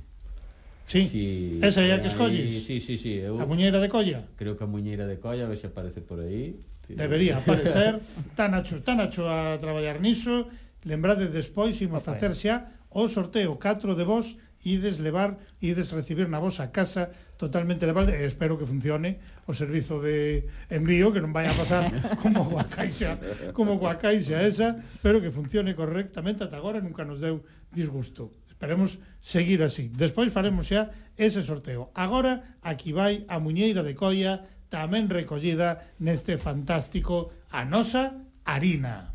[0.88, 2.66] Sí, sí esa é a que escolles?
[2.66, 4.26] Sí, sí, sí, eu, a muñeira de colla?
[4.40, 6.58] Creo que a muñeira de colla, a ver se aparece por aí.
[6.88, 8.00] Debería aparecer.
[8.34, 10.48] Tanacho, Tanacho a traballar niso.
[10.82, 12.08] Lembrade despois, imos eh.
[12.08, 17.86] facer xa o sorteo 4 de vos ides levar, ides recibir na vosa casa totalmente
[17.86, 19.20] de balde, espero que funcione
[19.50, 21.90] o servizo de envío, que non vai a pasar
[22.22, 23.18] como coa caixa,
[23.50, 27.42] como coa caixa esa, pero que funcione correctamente ata agora nunca nos deu
[27.74, 28.30] disgusto.
[28.46, 29.90] Esperemos seguir así.
[29.90, 31.90] Despois faremos xa ese sorteo.
[31.98, 38.14] Agora aquí vai a muñeira de coia tamén recollida neste fantástico A nosa
[38.46, 39.09] harina.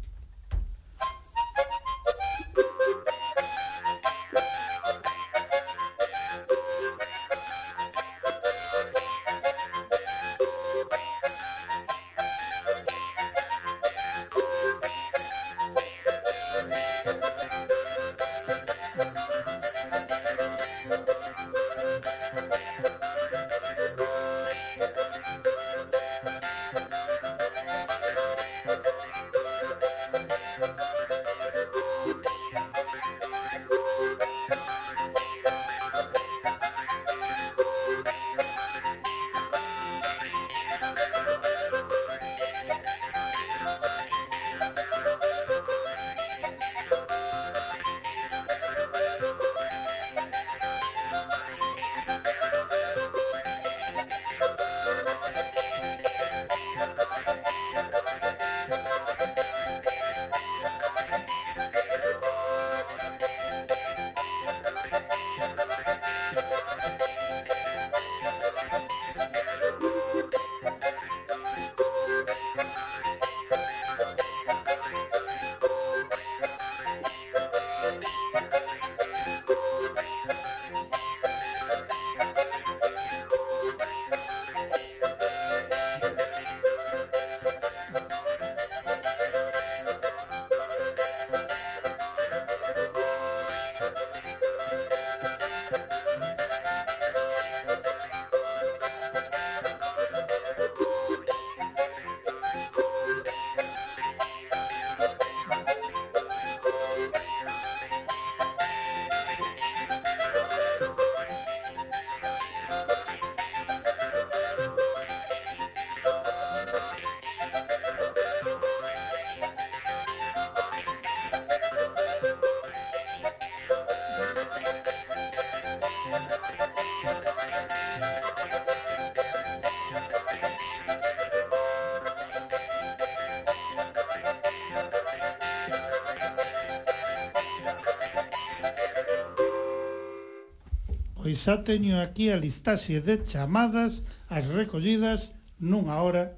[141.46, 144.02] xa teño aquí a listaxe de chamadas
[144.34, 145.30] as recollidas
[145.62, 146.34] nunha hora,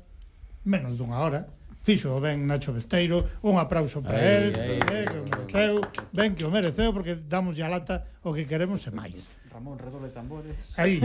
[0.67, 1.47] menos dunha hora,
[1.87, 5.75] fixo o ben Nacho Besteiro, un aplauso para el, ay, eh, que o mereceu,
[6.11, 9.31] ben que o mereceu, porque damos a lata o que queremos e máis.
[9.47, 10.51] Ramón, redoble tambores.
[10.75, 10.99] Aí.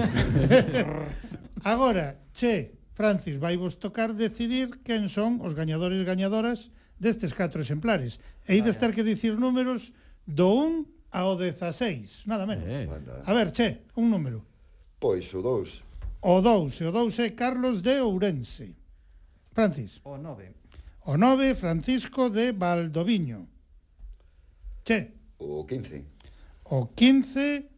[1.63, 7.63] Agora, che, Francis, vai vos tocar decidir quen son os gañadores e gañadoras destes catro
[7.63, 8.19] exemplares.
[8.51, 9.95] E ides ter que dicir números
[10.27, 12.65] do 1 ao 16, nada menos.
[12.65, 13.23] Eh, eh.
[13.29, 14.41] A ver, che, un número.
[14.99, 15.85] Pois o 2.
[16.25, 18.75] O 2, o 2 é Carlos de Ourense.
[19.53, 20.01] Francis.
[20.05, 20.51] O 9.
[21.05, 23.47] O 9, Francisco de Valdoviño.
[24.85, 25.13] Che.
[25.39, 26.05] O 15.
[26.65, 27.69] O 15,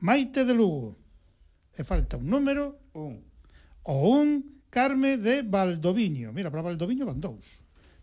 [0.00, 0.96] Maite de Lugo.
[1.74, 2.92] E falta un número.
[2.94, 3.24] Un.
[3.82, 6.30] O 1, Carme de Valdoviño.
[6.30, 7.58] Mira, para Valdoviño van dous.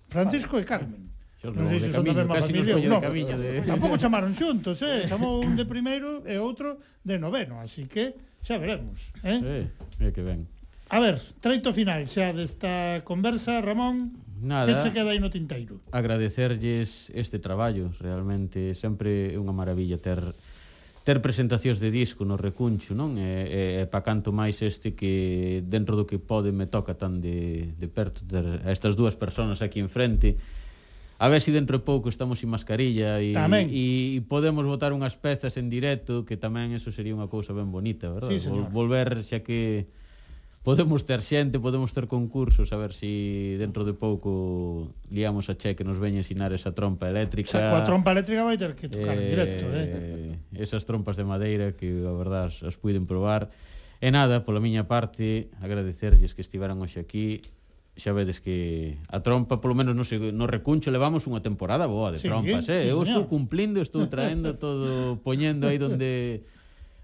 [0.10, 0.66] Francisco vale.
[0.66, 1.04] e Carmen.
[1.42, 3.02] Xos non, sei se son da mesma familia ou non.
[3.02, 3.66] Camiño, de...
[3.66, 5.10] Tampouco chamaron xuntos, eh?
[5.10, 8.14] Chamou un de primeiro e outro de noveno, así que
[8.46, 9.10] xa veremos.
[9.26, 9.66] Eh?
[9.98, 10.46] Sí, que ben.
[10.94, 14.22] A ver, treito final xa desta conversa, Ramón.
[14.38, 14.70] Nada.
[14.70, 15.82] Que se queda aí no tinteiro?
[15.90, 20.22] Agradecerlles este traballo, realmente sempre é unha maravilla ter
[21.02, 23.18] ter presentacións de disco no recuncho, non?
[23.18, 27.18] E, e, e pa canto máis este que dentro do que pode me toca tan
[27.18, 30.61] de, de perto ter estas dúas persoas aquí enfrente frente
[31.22, 33.70] A ver se si dentro de pouco estamos sin mascarilla e, tamén.
[33.70, 37.70] e, e podemos botar unhas pezas en directo, que tamén eso sería unha cousa ben
[37.70, 38.34] bonita, verdad?
[38.34, 38.74] Sí, señor.
[38.74, 39.86] Volver xa que
[40.66, 43.14] podemos ter xente, podemos ter concursos, a ver se si
[43.62, 47.54] dentro de pouco liamos a che que nos veña ensinar esa trompa eléctrica.
[47.54, 49.78] Xa, coa trompa eléctrica vai ter que tocar eh, en directo, eh.
[49.78, 50.58] eh?
[50.58, 53.54] Esas trompas de madeira que, a verdad, as, as puiden probar.
[54.02, 57.46] E nada, pola miña parte, agradecerlles que estiveran hoxe aquí
[57.98, 62.16] xa vedes que a trompa polo menos no, se, no recuncho levamos unha temporada boa
[62.16, 62.88] de sí, trompas, eh?
[62.88, 66.48] Sí, Eu estou cumplindo, estou traendo todo, poñendo aí donde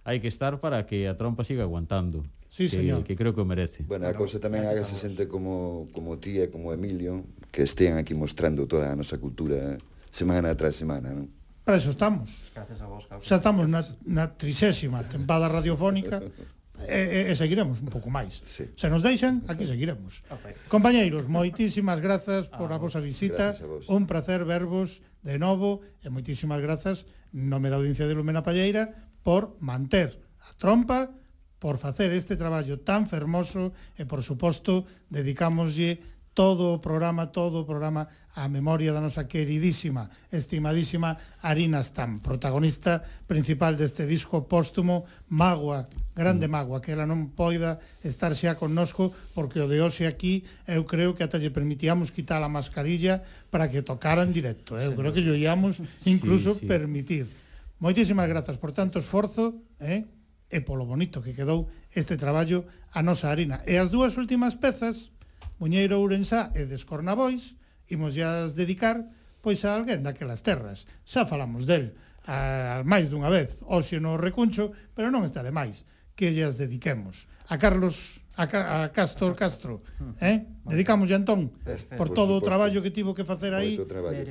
[0.07, 2.23] hai que estar para que a trompa siga aguantando.
[2.47, 3.03] Sí, que, señor.
[3.03, 3.83] que creo que o merece.
[3.83, 7.99] Bueno, a cousa tamén haga se xente como, como ti e como Emilio, que estean
[7.99, 9.75] aquí mostrando toda a nosa cultura
[10.07, 11.27] semana tras semana, non?
[11.67, 12.47] Para eso estamos.
[12.55, 13.27] Gracias a vos, Carlos.
[13.27, 16.23] Xa estamos na, na trixésima tempada radiofónica
[16.85, 18.43] e, e, e seguiremos un pouco máis.
[18.45, 18.69] Sí.
[18.77, 20.21] Se nos deixan, aquí seguiremos.
[20.29, 20.53] Okay.
[20.69, 23.57] Compañeiros, moitísimas grazas por a ah, vosa visita.
[23.57, 23.89] A vos.
[23.89, 28.93] Un placer vervos de novo e moitísimas grazas nome da audiencia de Lumena Palleira
[29.25, 31.11] por manter a trompa,
[31.57, 37.65] por facer este traballo tan fermoso e, por suposto, dedicámoslle todo o programa, todo o
[37.65, 38.05] programa
[38.37, 46.45] a memoria da nosa queridísima, estimadísima Arina Stam, protagonista principal deste disco póstumo Magua, grande
[46.45, 46.53] mm.
[46.53, 51.17] magua, que ela non poida estar xa connosco porque o de hoxe aquí eu creo
[51.17, 54.85] que ata lle permitíamos quitar a mascarilla para que tocaran directo, eh?
[54.85, 56.65] eu creo que lle íamos incluso sí, sí.
[56.69, 57.25] permitir.
[57.81, 60.05] Moitísimas grazas por tanto esforzo, eh?
[60.53, 63.65] e polo bonito que quedou este traballo a nosa Arina.
[63.65, 65.09] E as dúas últimas pezas
[65.57, 67.57] Muñeiro, Ourensá e Descornabois,
[67.89, 69.07] imos as dedicar
[69.41, 70.85] pois a alguén daquelas terras.
[71.07, 71.95] Xa falamos del
[72.27, 75.87] a, máis dunha vez, hoxe no recuncho, pero non está de máis
[76.17, 77.29] que llas dediquemos.
[77.47, 78.43] A Carlos a,
[78.83, 79.81] a Castor Castro,
[80.21, 80.45] eh?
[80.67, 83.79] Dedicamos entón Antón por todo o traballo que tivo que facer aí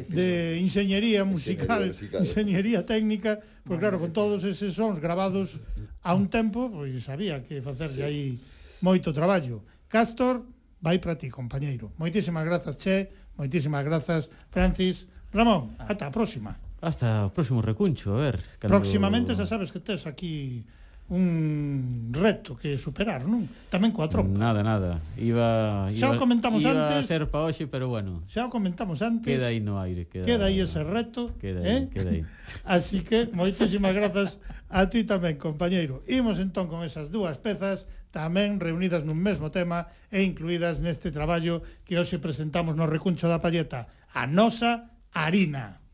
[0.06, 5.58] de inxeñería musical, inxeñería técnica, pois claro, con todos eses sons grabados
[6.06, 8.38] a un tempo, pois sabía había que facerlle aí
[8.78, 9.66] moito traballo.
[9.90, 10.46] Castor
[10.86, 11.90] vai para ti, compañeiro.
[11.98, 15.10] Moitísimas grazas, Che, moitísimas grazas, Francis.
[15.34, 15.90] Ramón, ah.
[15.90, 16.54] ata a próxima.
[16.78, 18.36] Hasta o próximo recuncho, a ver.
[18.62, 18.78] Cando...
[18.78, 20.62] Próximamente xa sabes que tes aquí
[21.10, 23.50] un reto que superar, non?
[23.66, 24.30] Tamén coa tropa.
[24.30, 25.02] Nada, nada.
[25.18, 26.94] Iba, iba xa o comentamos iba antes.
[26.94, 28.22] Iba a ser pa hoxe, pero bueno.
[28.30, 29.26] Xa o comentamos antes.
[29.26, 30.06] Queda aí no aire.
[30.06, 31.34] Queda, queda aí ese reto.
[31.42, 31.66] Queda eh?
[31.66, 31.84] aí, eh?
[31.90, 32.22] queda aí.
[32.62, 34.38] Así que moitísimas grazas
[34.70, 36.06] a ti tamén, compañeiro.
[36.06, 41.60] Imos entón con esas dúas pezas tamén reunidas nun mesmo tema e incluídas neste traballo
[41.84, 45.84] que hoxe presentamos no Recuncho da Palleta, a nosa harina.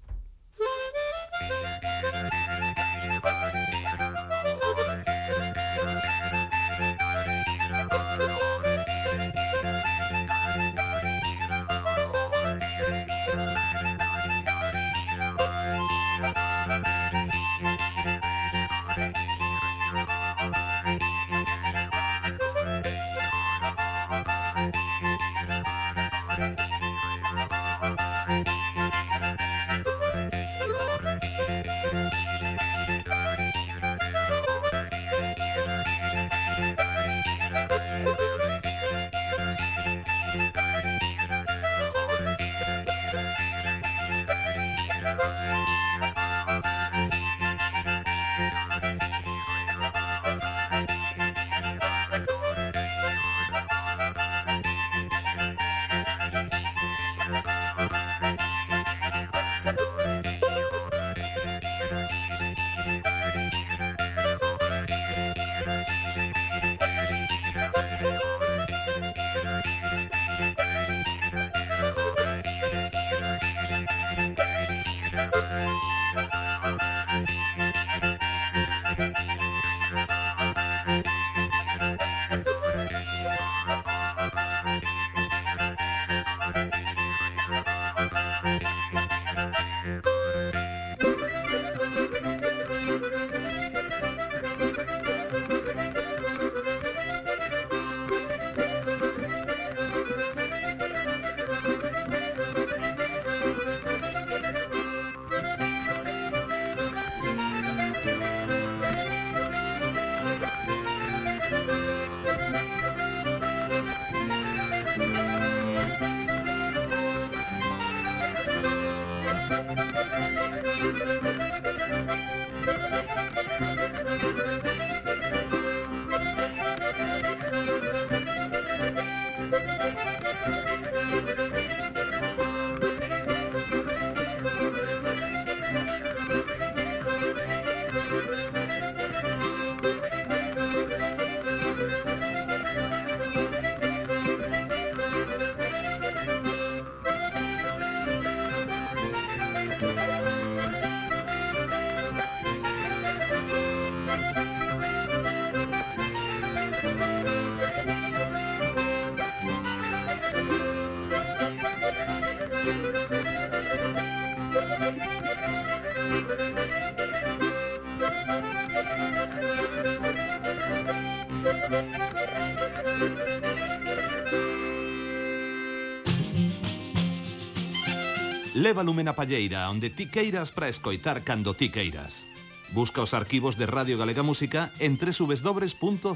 [178.62, 182.22] Leva lume na palleira onde ti queiras para escoitar cando ti queiras.
[182.70, 186.14] Busca os arquivos de Radio Galega Música en www.crtvg.es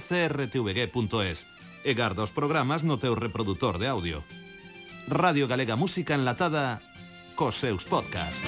[1.83, 4.23] e garda os programas no teu reproductor de audio.
[5.11, 6.79] Radio Galega Música enlatada
[7.35, 8.47] cos seus podcast.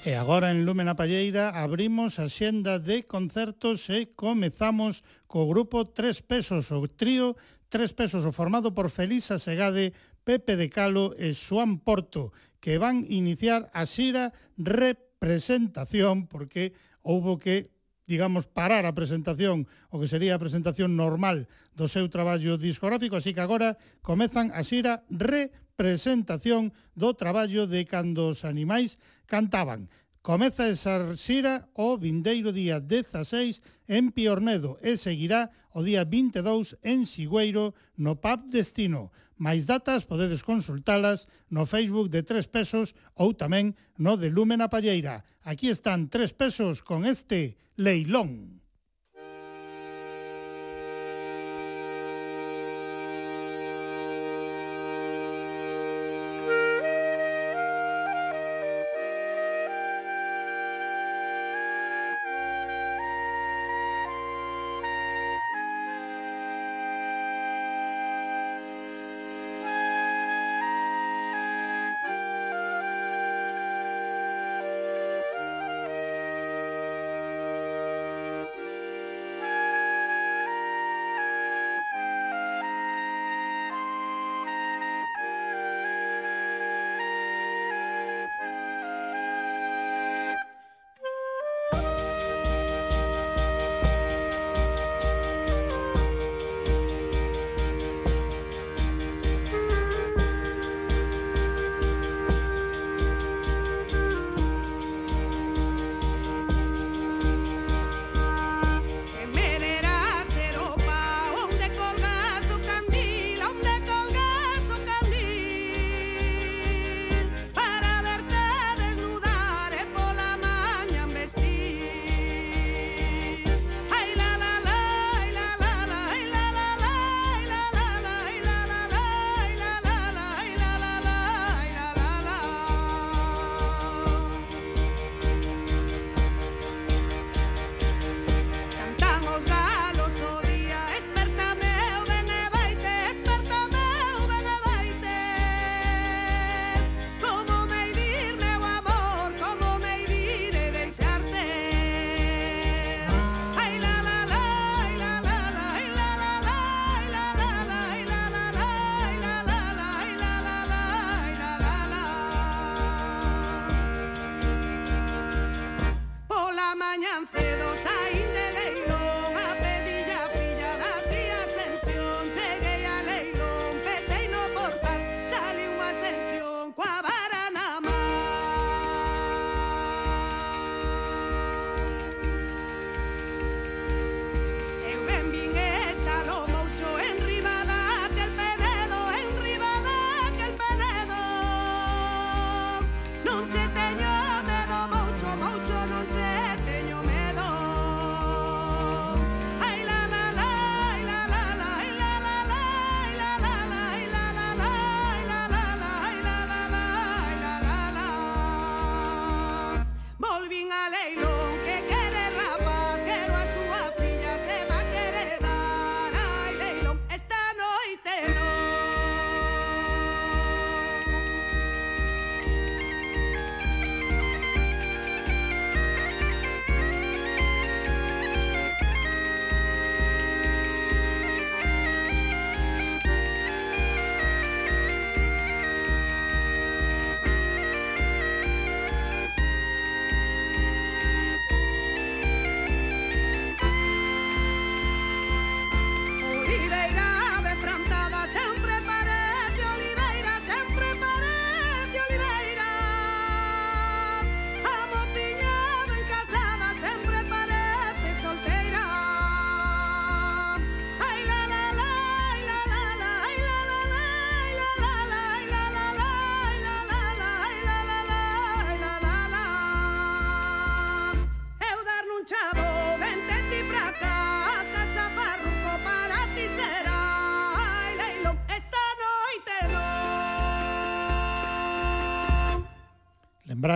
[0.00, 5.84] E agora en Lumen a Palleira abrimos a xenda de concertos e comezamos co grupo
[5.92, 7.36] Tres Pesos, o trío
[7.68, 9.92] Tres Pesos, o formado por Felisa Segade,
[10.28, 17.72] Pepe de Calo e Xoan Porto, que van iniciar a xira representación, porque houbo que
[18.04, 23.32] digamos, parar a presentación, o que sería a presentación normal do seu traballo discográfico, así
[23.32, 29.88] que agora comezan a xira representación do traballo de cando os animais cantaban.
[30.20, 37.08] Comeza esa xira o vindeiro día 16 en Piornedo e seguirá o día 22 en
[37.08, 39.08] Sigüeiro no Pub Destino.
[39.38, 45.22] Máis datas podedes consultalas no Facebook de 3 pesos ou tamén no de Lúmena Palleira.
[45.46, 48.57] Aquí están 3 pesos con este leilón.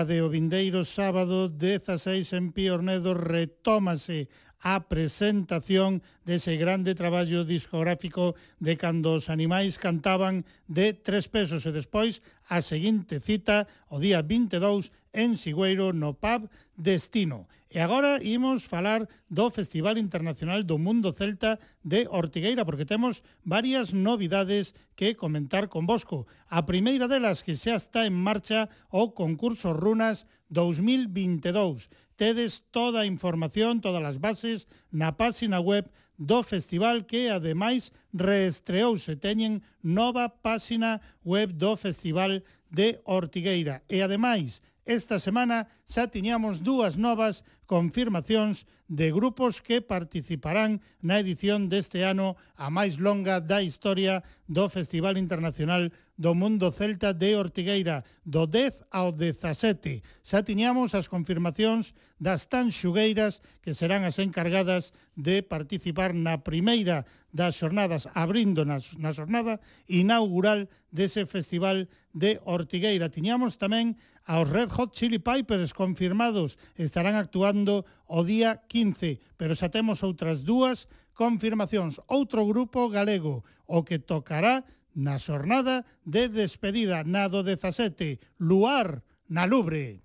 [0.05, 4.27] de o vindeiro sábado 16 en Piornedo retómase
[4.63, 11.75] a presentación dese grande traballo discográfico de cando os animais cantaban de tres pesos e
[11.75, 17.47] despois a seguinte cita o día 22 en Sigüeiro no pub Destino.
[17.73, 23.97] E agora imos falar do Festival Internacional do Mundo Celta de Ortigueira, porque temos varias
[23.97, 26.29] novidades que comentar con Bosco.
[26.53, 31.89] A primeira delas que xa está en marcha o concurso Runas 2022.
[32.21, 35.89] Tedes toda a información, todas as bases na páxina web
[36.21, 43.81] do festival que ademais reestreouse, teñen nova páxina web do Festival de Ortigueira.
[43.89, 51.73] E ademais, esta semana xa tiñamos dúas novas confirmacións de grupos que participarán na edición
[51.73, 55.89] deste ano a máis longa da historia do Festival Internacional
[56.21, 60.05] do Mundo Celta de Ortigueira, do 10 ao 17.
[60.21, 67.09] Xa tiñamos as confirmacións das tan xugueiras que serán as encargadas de participar na primeira
[67.33, 73.09] das xornadas, abrindo na, na xornada inaugural dese Festival de Ortigueira.
[73.09, 79.55] Tiñamos tamén aos Red Hot Chili Pipers confirmados, estarán actuando segundo o día 15, pero
[79.55, 82.03] xa temos outras dúas confirmacións.
[82.11, 89.47] Outro grupo galego, o que tocará na xornada de despedida na do 17, Luar, na
[89.47, 90.03] Lubre.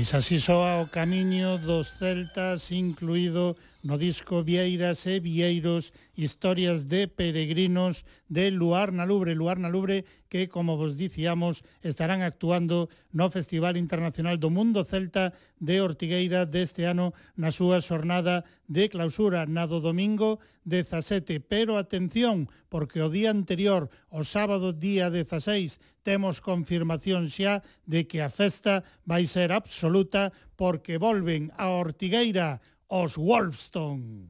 [0.00, 3.52] Pois así soa o camiño dos celtas incluído
[3.84, 10.76] no disco Vieiras e Vieiros historias de peregrinos de Luarna Lubre, Luarna Lubre que, como
[10.76, 17.48] vos dicíamos, estarán actuando no Festival Internacional do Mundo Celta de Ortigueira deste ano na
[17.48, 20.38] súa xornada de clausura na do domingo
[20.68, 21.40] 17.
[21.40, 28.20] Pero atención, porque o día anterior, o sábado día 16, temos confirmación xa de que
[28.20, 34.29] a festa vai ser absoluta porque volven a Ortigueira os Wolfstone.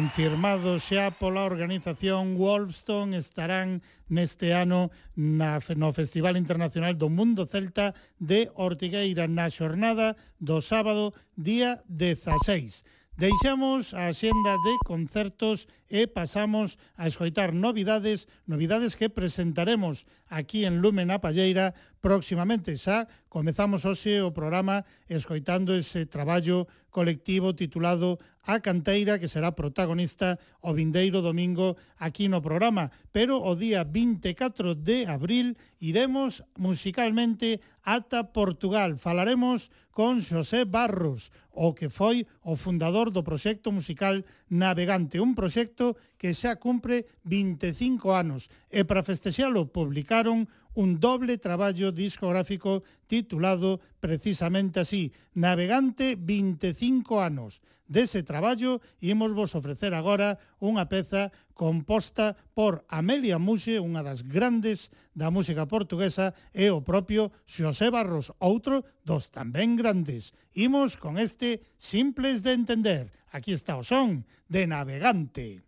[0.00, 7.92] Confirmado xa pola organización Wolfstone estarán neste ano na, no Festival Internacional do Mundo Celta
[8.16, 12.80] de Ortigueira na xornada do sábado día 16.
[13.20, 20.80] Deixamos a xenda de concertos e pasamos a escoitar novidades, novidades que presentaremos aquí en
[20.80, 22.76] Lumen a Palleira próximamente.
[22.80, 30.40] Xa comezamos hoxe o programa escoitando ese traballo colectivo titulado A Canteira, que será protagonista
[30.64, 32.90] o vindeiro domingo aquí no programa.
[33.14, 38.98] Pero o día 24 de abril iremos musicalmente ata Portugal.
[38.98, 45.98] Falaremos con Xosé Barros, o que foi o fundador do proxecto musical Navegante, un proxecto
[46.16, 48.48] que xa cumpre 25 anos.
[48.72, 50.48] E para festexalo publicaron
[50.80, 57.60] un doble traballo discográfico titulado precisamente así, Navegante 25 anos.
[57.84, 64.88] Dese traballo imos vos ofrecer agora unha peza composta por Amelia Muxe, unha das grandes
[65.12, 70.32] da música portuguesa, e o propio Xosé Barros, outro dos tamén grandes.
[70.56, 73.12] Imos con este Simples de Entender.
[73.36, 75.60] Aquí está o son de Navegante.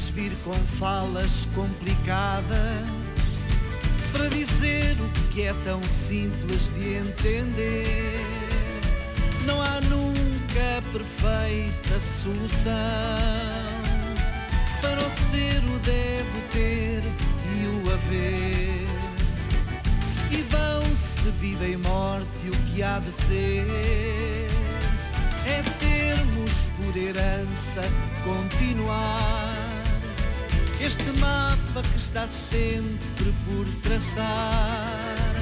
[0.00, 2.88] Vir com falas complicadas
[4.10, 8.18] para dizer o que é tão simples de entender.
[9.44, 12.72] Não há nunca perfeita solução
[14.80, 17.02] para o ser, o devo ter
[17.52, 18.88] e o haver.
[20.30, 24.48] E vão-se vida e morte o que há de ser
[25.46, 27.82] é termos por herança
[28.24, 29.71] continuar
[30.84, 35.34] este mapa que está sempre por traçar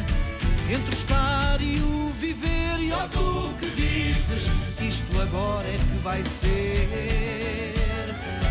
[0.71, 2.79] entre o estar e o viver.
[2.79, 4.51] E ó tu que dizes
[4.81, 6.89] isto agora é que vai ser.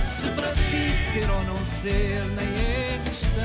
[0.09, 3.43] Se para ti ser ou não ser nem é questão.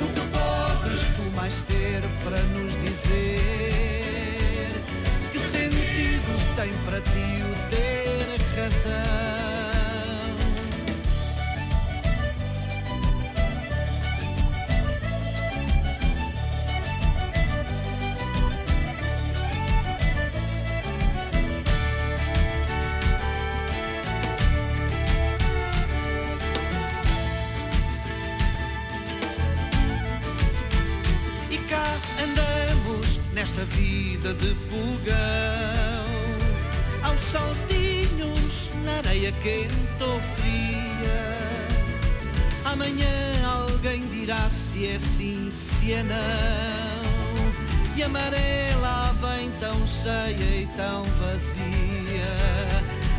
[0.00, 4.72] O que podes tu mais ter para nos dizer?
[5.32, 9.35] Que sentido tem para ti o ter razão
[33.46, 35.14] nesta vida de pulgão.
[37.04, 41.36] Aos saltinhos na areia quente ou fria.
[42.64, 43.06] Amanhã
[43.44, 47.96] alguém dirá se é sim, se é não.
[47.96, 52.26] E a maré lá vem tão cheia e tão vazia.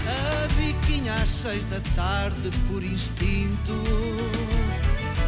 [0.09, 3.81] A biquinha às seis da tarde por instinto.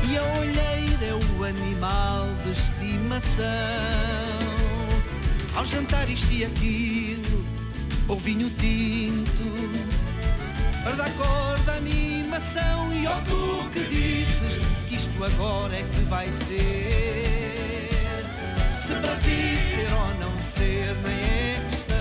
[0.10, 4.39] E a olheira é o animal de estimação.
[5.56, 7.44] Ao jantar isto e aquilo,
[8.08, 9.44] ou vinho tinto
[10.84, 12.94] Para dar cor da animação.
[12.94, 18.24] E ó tu que dizes que isto agora é que vai ser.
[18.78, 21.98] Se para ti ser ou não ser nem é questão.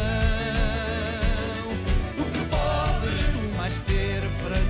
[2.19, 4.68] O que podes tu mais ter para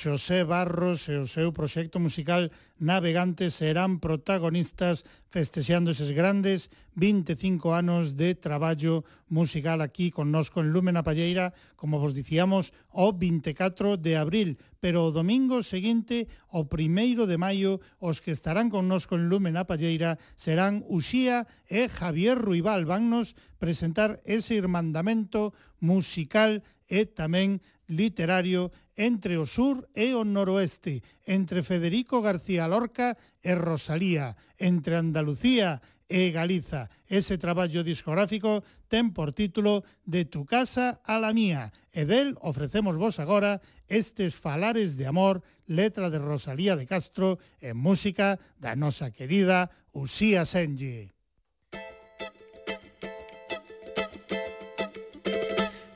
[0.00, 2.48] Xosé Barros e o seu proxecto musical
[2.80, 11.04] Navegantes serán protagonistas festexando eses grandes 25 anos de traballo musical aquí connosco en Lúmena
[11.04, 17.36] Palleira, como vos dicíamos, o 24 de abril, pero o domingo seguinte, o 1 de
[17.36, 22.88] maio, os que estarán connosco en Lúmena Palleira serán Uxía e Javier Ruibal.
[22.88, 25.52] Vannos presentar ese irmandamento
[25.84, 27.60] musical e tamén
[27.90, 35.80] literario entre o sur e o noroeste, entre Federico García Lorca e Rosalía, entre Andalucía
[36.10, 36.90] e Galiza.
[37.06, 42.98] Ese traballo discográfico ten por título De tu casa a la mía e del ofrecemos
[42.98, 49.14] vos agora estes falares de amor, letra de Rosalía de Castro e música da nosa
[49.14, 51.19] querida Usía Senlle.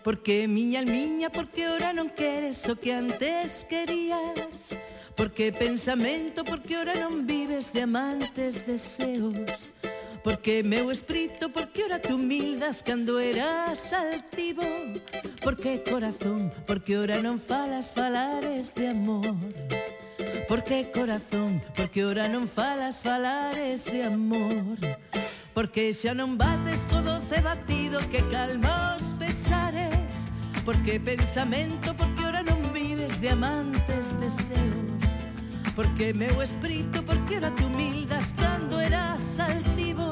[0.05, 4.77] Porque, miña almiña, porque ora non queres o que antes querías.
[5.17, 9.73] Porque pensamento, porque ora non vives de amantes deseos.
[10.21, 14.69] Porque meu espírito, porque ora te humildas cando eras altivo.
[15.41, 19.33] Porque corazón, porque ora non falas falares de amor.
[20.53, 24.77] Porque corazón, porque ora non falas falares de amor.
[25.57, 28.94] Porque xa non bates co doce batido que calmou
[30.65, 35.13] Porque pensamento, porque ora non vives de amantes deseos.
[35.77, 40.11] Porque meu espírito, porque ora te humildas cando eras altivo.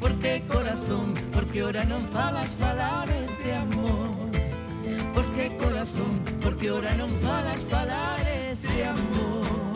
[0.00, 4.16] Porque corazón, porque ora non falas falares de amor.
[5.12, 9.75] Porque corazón, porque ora non falas falares de amor.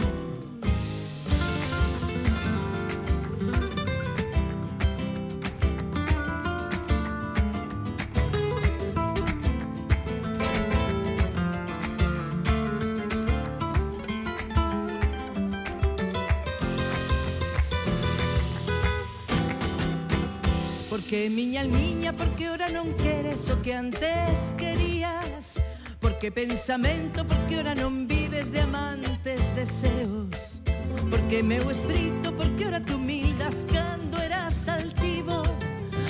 [21.11, 25.59] Que miña almiña porque ora non queres o que antes querías.
[25.99, 30.63] Porque pensamento porque ora non vives de amantes deseos.
[31.11, 35.43] Porque meu espírito porque ora te humildas cando eras altivo.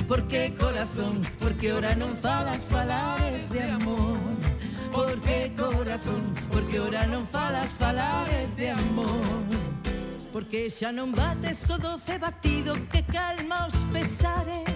[0.05, 4.21] Porque corazón porque ora non falas falares de amor.
[4.93, 9.49] Porque corazón porque ora non falas falares de amor.
[10.29, 14.70] Porque xa non bates co doce batido que calma os pesares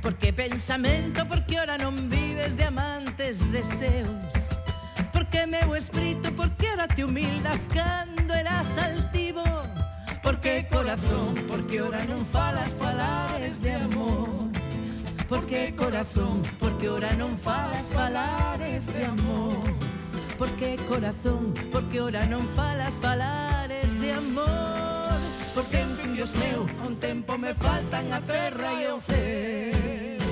[0.00, 4.24] porque pensamento, porque ora non vives de amantes deseos.
[5.12, 9.44] Porque meu espírito, porque ora te humildas cando eras altivo.
[10.22, 14.28] Porque corazón, porque ora non falas falares de amor.
[15.28, 19.64] Porque corazón, porque ora non falas falares de amor.
[20.38, 24.87] Porque corazón, porque ora non falas falares de amor.
[25.58, 30.22] Porque en fin, Dios meu, un tempo me faltan a terra e o céu.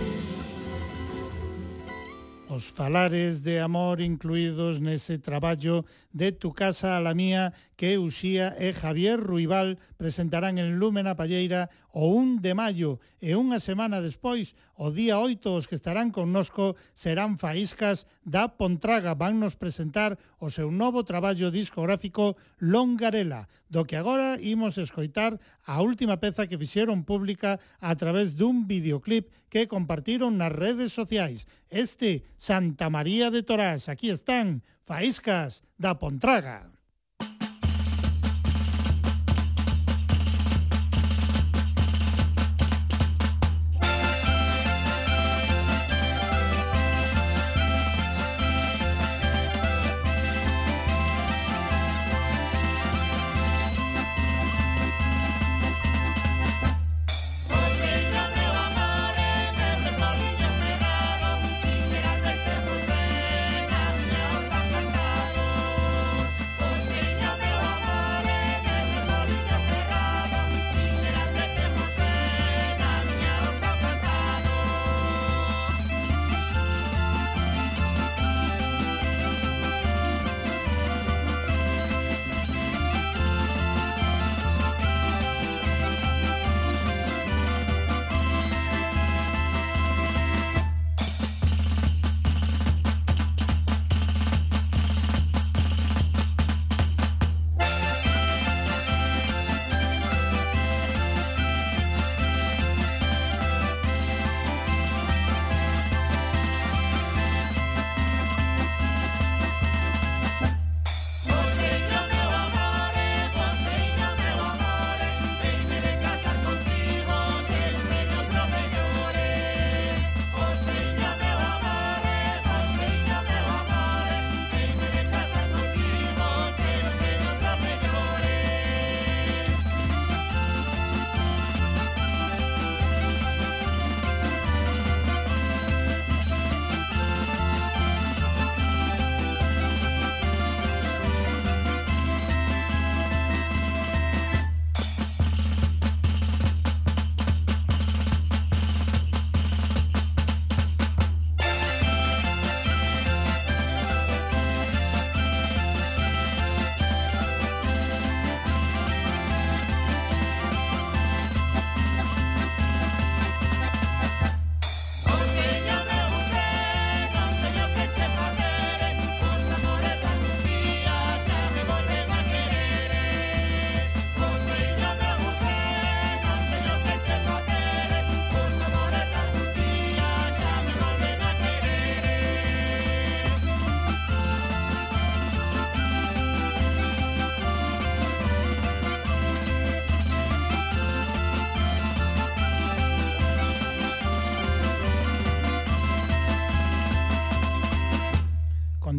[2.46, 5.82] Os falares de amor incluídos nese traballo
[6.14, 11.68] de Tu casa a la mía que Uxía e Javier Ruibal presentarán en Lúmena Palleira
[11.92, 16.76] o 1 de maio e unha semana despois, o día 8, os que estarán connosco
[16.96, 19.12] serán Faíscas da Pontraga.
[19.12, 25.36] Van nos presentar o seu novo traballo discográfico Longarela, do que agora imos escoitar
[25.68, 31.44] a última peza que fixeron pública a través dun videoclip que compartiron nas redes sociais.
[31.68, 36.75] Este, Santa María de Torás, aquí están, Faíscas da Pontraga.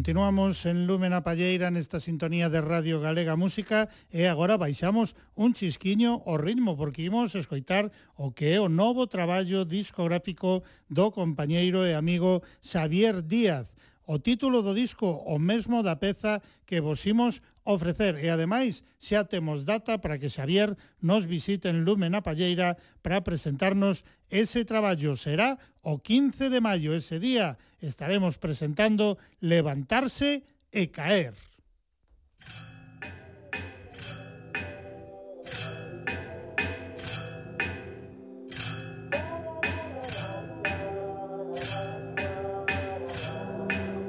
[0.08, 6.24] Continuamos en Lúmena Palleira nesta sintonía de Radio Galega Música e agora baixamos un chisquiño
[6.24, 11.92] o ritmo porque imos escoitar o que é o novo traballo discográfico do compañeiro e
[11.92, 13.68] amigo Xavier Díaz.
[14.08, 19.28] O título do disco o mesmo da peza que vos imos ofrecer e ademais xa
[19.28, 20.72] temos data para que Xavier
[21.04, 25.20] nos visite en Lume na Palleira para presentarnos ese traballo.
[25.20, 31.47] Será o 15 de maio, ese día estaremos presentando Levantarse e Caer.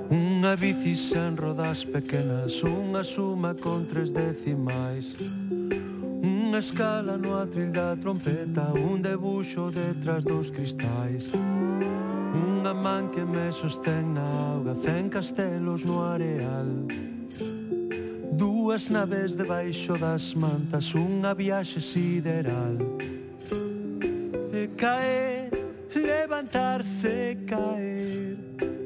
[0.09, 5.13] Unha bici sen rodas pequenas Unha suma con tres decimais.
[6.25, 11.29] Unha escala no atril da trompeta Un debuxo detrás dos cristais.
[12.33, 14.25] Unha man que me sostén na
[14.57, 16.89] auga Cen castelos no areal.
[18.33, 22.81] Dúas naves debaixo das mantas Unha viaxe sideral.
[24.57, 25.53] E caer,
[25.93, 28.78] levantarse, caer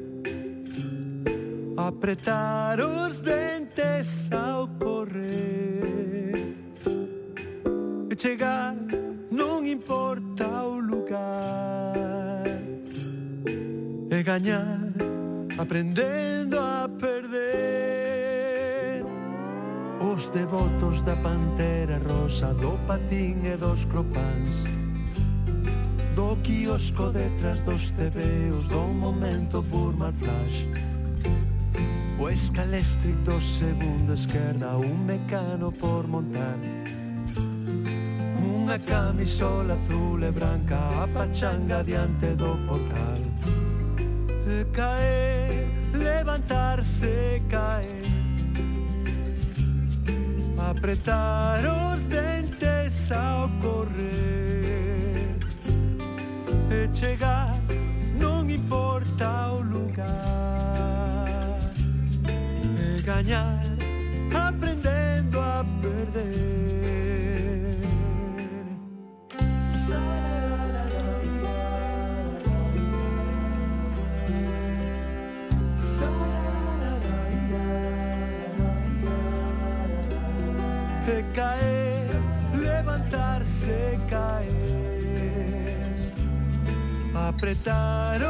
[1.76, 6.56] apretar os dentes ao correr.
[8.10, 8.74] E chegar
[9.30, 12.44] non importa o lugar.
[14.10, 14.92] E gañar
[15.58, 17.44] aprendendo a perder.
[20.00, 24.62] Os devotos da pantera rosa do patín e dos cropáns
[26.14, 30.68] do quiosco detrás dos tebeos do momento Burma Flash.
[32.18, 36.58] O escalestrito do segundo esquerda Un mecano por montar.
[38.38, 43.18] Unha camisola azul e branca A pachanga diante do portal.
[44.72, 48.04] Caer, levantarse, caer.
[50.58, 51.60] Apretar
[51.94, 55.36] os dentes ao correr.
[56.70, 57.54] E chegar,
[58.18, 60.93] non importa o lugar.
[63.04, 63.60] Gañar,
[64.32, 66.54] aprendendo a perder.
[81.34, 82.10] Caer,
[82.56, 84.94] levantarse, caer.
[87.12, 88.22] Apretar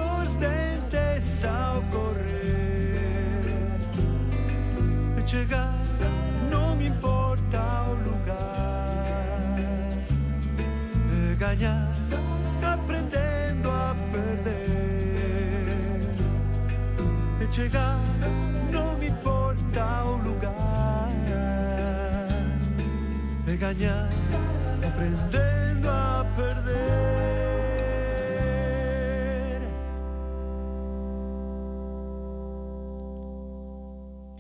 [17.55, 18.03] chegar,
[18.75, 21.07] non importa o lugar.
[23.47, 24.11] E gañar,
[24.83, 27.15] aprendendo a perder.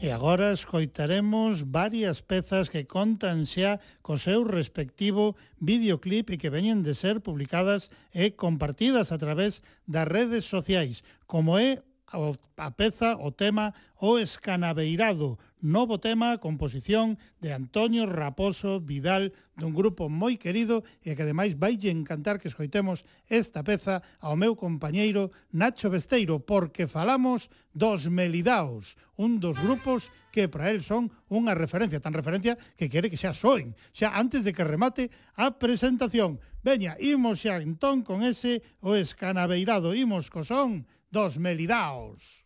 [0.02, 6.82] E agora escoitaremos varias pezas que contan xa co seu respectivo videoclip e que veñen
[6.82, 11.78] de ser publicadas e compartidas a través das redes sociais, como é
[12.14, 20.12] a peza o tema O Escanabeirado, novo tema, composición de Antonio Raposo Vidal, dun grupo
[20.12, 25.88] moi querido e que ademais vai encantar que escoitemos esta peza ao meu compañeiro Nacho
[25.88, 32.12] Besteiro, porque falamos dos Melidaos, un dos grupos que para el son unha referencia, tan
[32.12, 35.08] referencia que quere que xa soen, xa antes de que remate
[35.38, 36.42] a presentación.
[36.60, 40.84] Veña, imos xa entón con ese o escanabeirado, imos co son
[41.14, 42.44] dos Melidaos.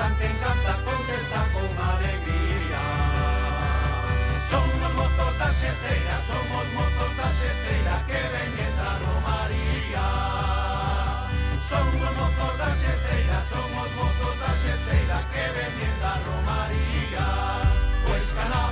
[0.00, 2.82] cantante encanta, contesta con alegría.
[4.48, 10.06] Somos mozos da xesteira, somos mozos da xesteira que veñen da romaría
[11.70, 17.26] Somos mozos da xesteira, somos mozos da xesteira que veñen da romaría
[18.06, 18.69] Pues pois canal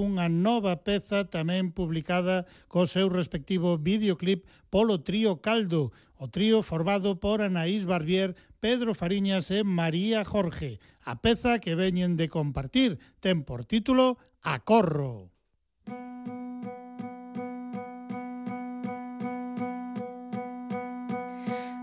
[0.00, 7.20] cunha nova peza tamén publicada co seu respectivo videoclip polo trío Caldo, o trío formado
[7.20, 8.32] por Anaís Barbier,
[8.64, 10.80] Pedro Fariñas e María Jorge.
[11.04, 15.28] A peza que veñen de compartir ten por título Acorro.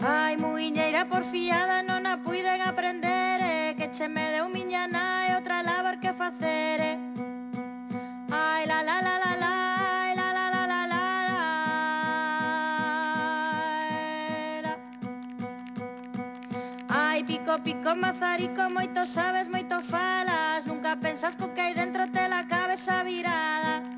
[0.02, 5.62] Ai, muiñeira porfiada, non a puiden aprender, eh, que che me deu miña nai outra
[5.62, 7.17] labor que facer, eh.
[17.68, 20.64] Típico mazarico, moito sabes, moito falas.
[20.66, 23.97] Nunca pensas co que hai dentro te la cabeza virada.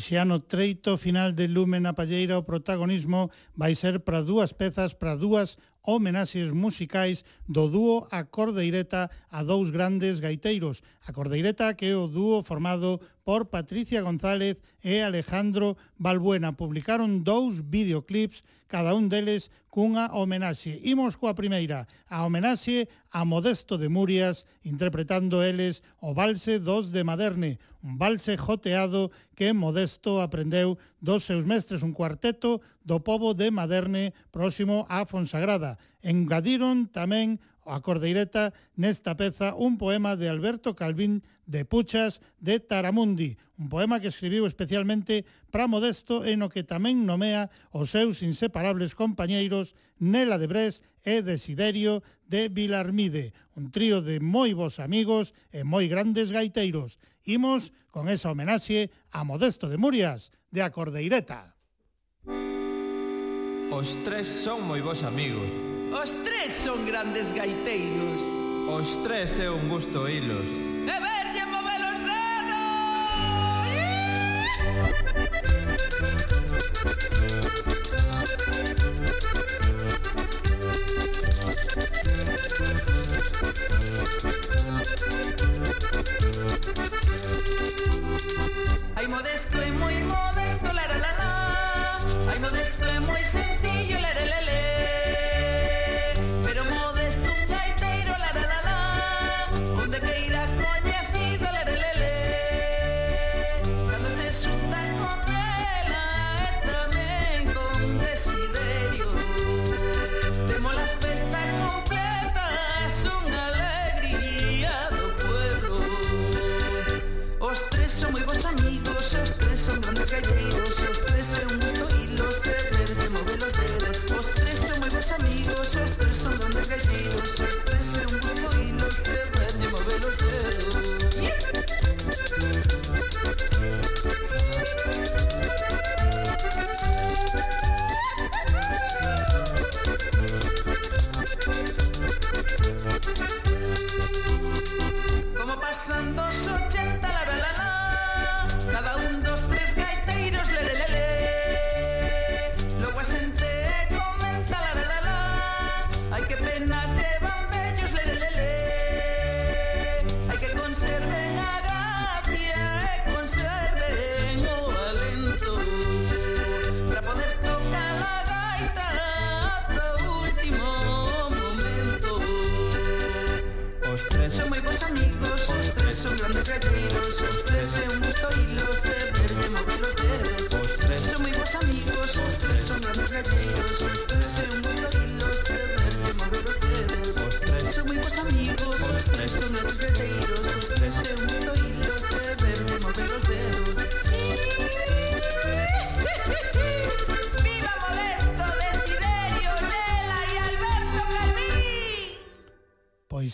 [0.00, 4.96] Ese ano treito final de Lume na Palleira o protagonismo vai ser para dúas pezas,
[4.96, 10.80] para dúas homenaxes musicais do dúo A Cordeireta a dous grandes gaiteiros.
[11.04, 12.96] A Cordeireta que é o dúo formado
[13.28, 16.56] por Patricia González e Alejandro Balbuena.
[16.56, 18.40] Publicaron dous videoclips
[18.70, 20.78] cada un deles cunha homenaxe.
[20.86, 27.02] Imos coa primeira, a homenaxe a Modesto de Murias, interpretando eles o valse dos de
[27.02, 33.50] Maderne, un valse joteado que Modesto aprendeu dos seus mestres, un cuarteto do povo de
[33.50, 35.74] Maderne próximo a Fonsagrada.
[36.06, 43.36] Engadiron tamén a Cordeireta nesta peza un poema de Alberto Calvín de Puchas de Taramundi,
[43.58, 48.96] un poema que escribiu especialmente para Modesto e no que tamén nomea os seus inseparables
[48.96, 55.60] compañeiros Nela de Brés e Desiderio de Vilarmide, un trío de moi bons amigos e
[55.66, 56.96] moi grandes gaiteiros.
[57.28, 61.52] Imos con esa homenaxe a Modesto de Murias, de Acordeireta.
[63.70, 68.22] Os tres son moi bons amigos, Os tres son grandes gaiteiros.
[68.70, 70.46] Os tres é un gusto hilos.
[70.86, 72.60] E verlle mover os dedos.
[88.94, 91.30] Ai modesto e moi modesto, la la la la.
[92.30, 93.69] Ai modesto e moi sencillo.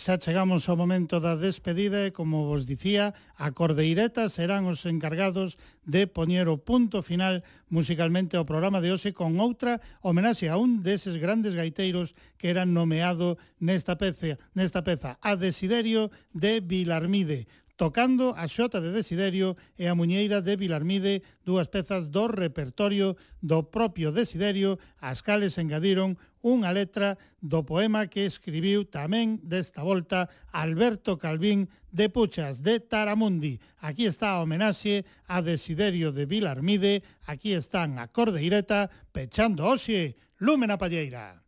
[0.07, 5.59] xa chegamos ao momento da despedida e, como vos dicía, a Cordeireta serán os encargados
[5.83, 10.79] de poñer o punto final musicalmente ao programa de hoxe con outra homenaxe a un
[10.79, 18.33] deses grandes gaiteiros que eran nomeado nesta peza, nesta peza a Desiderio de Vilarmide tocando
[18.33, 24.09] a xota de Desiderio e a muñeira de Vilarmide, dúas pezas do repertorio do propio
[24.09, 31.69] Desiderio, as cales engadiron unha letra do poema que escribiu tamén desta volta Alberto Calvín
[31.93, 33.61] de Puchas de Taramundi.
[33.77, 40.81] Aquí está a homenaxe a Desiderio de Vilarmide, aquí están a Cordeireta pechando oxe, Lúmena
[40.81, 41.45] Palleira.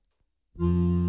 [0.61, 1.08] Mm.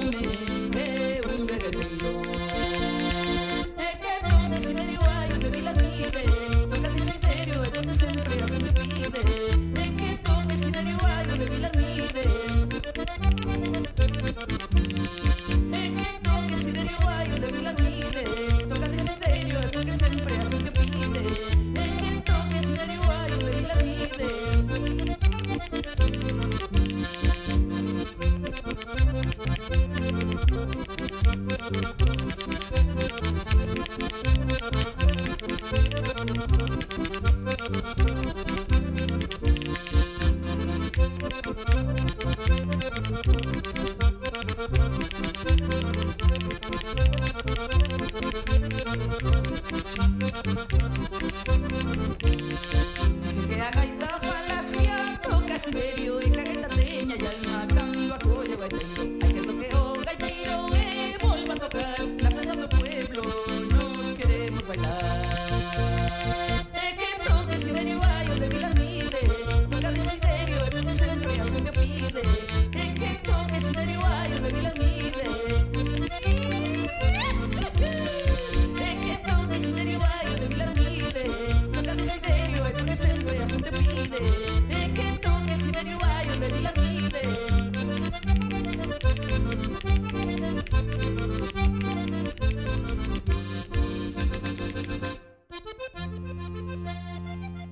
[6.13, 6.27] Thank
[15.25, 15.40] you.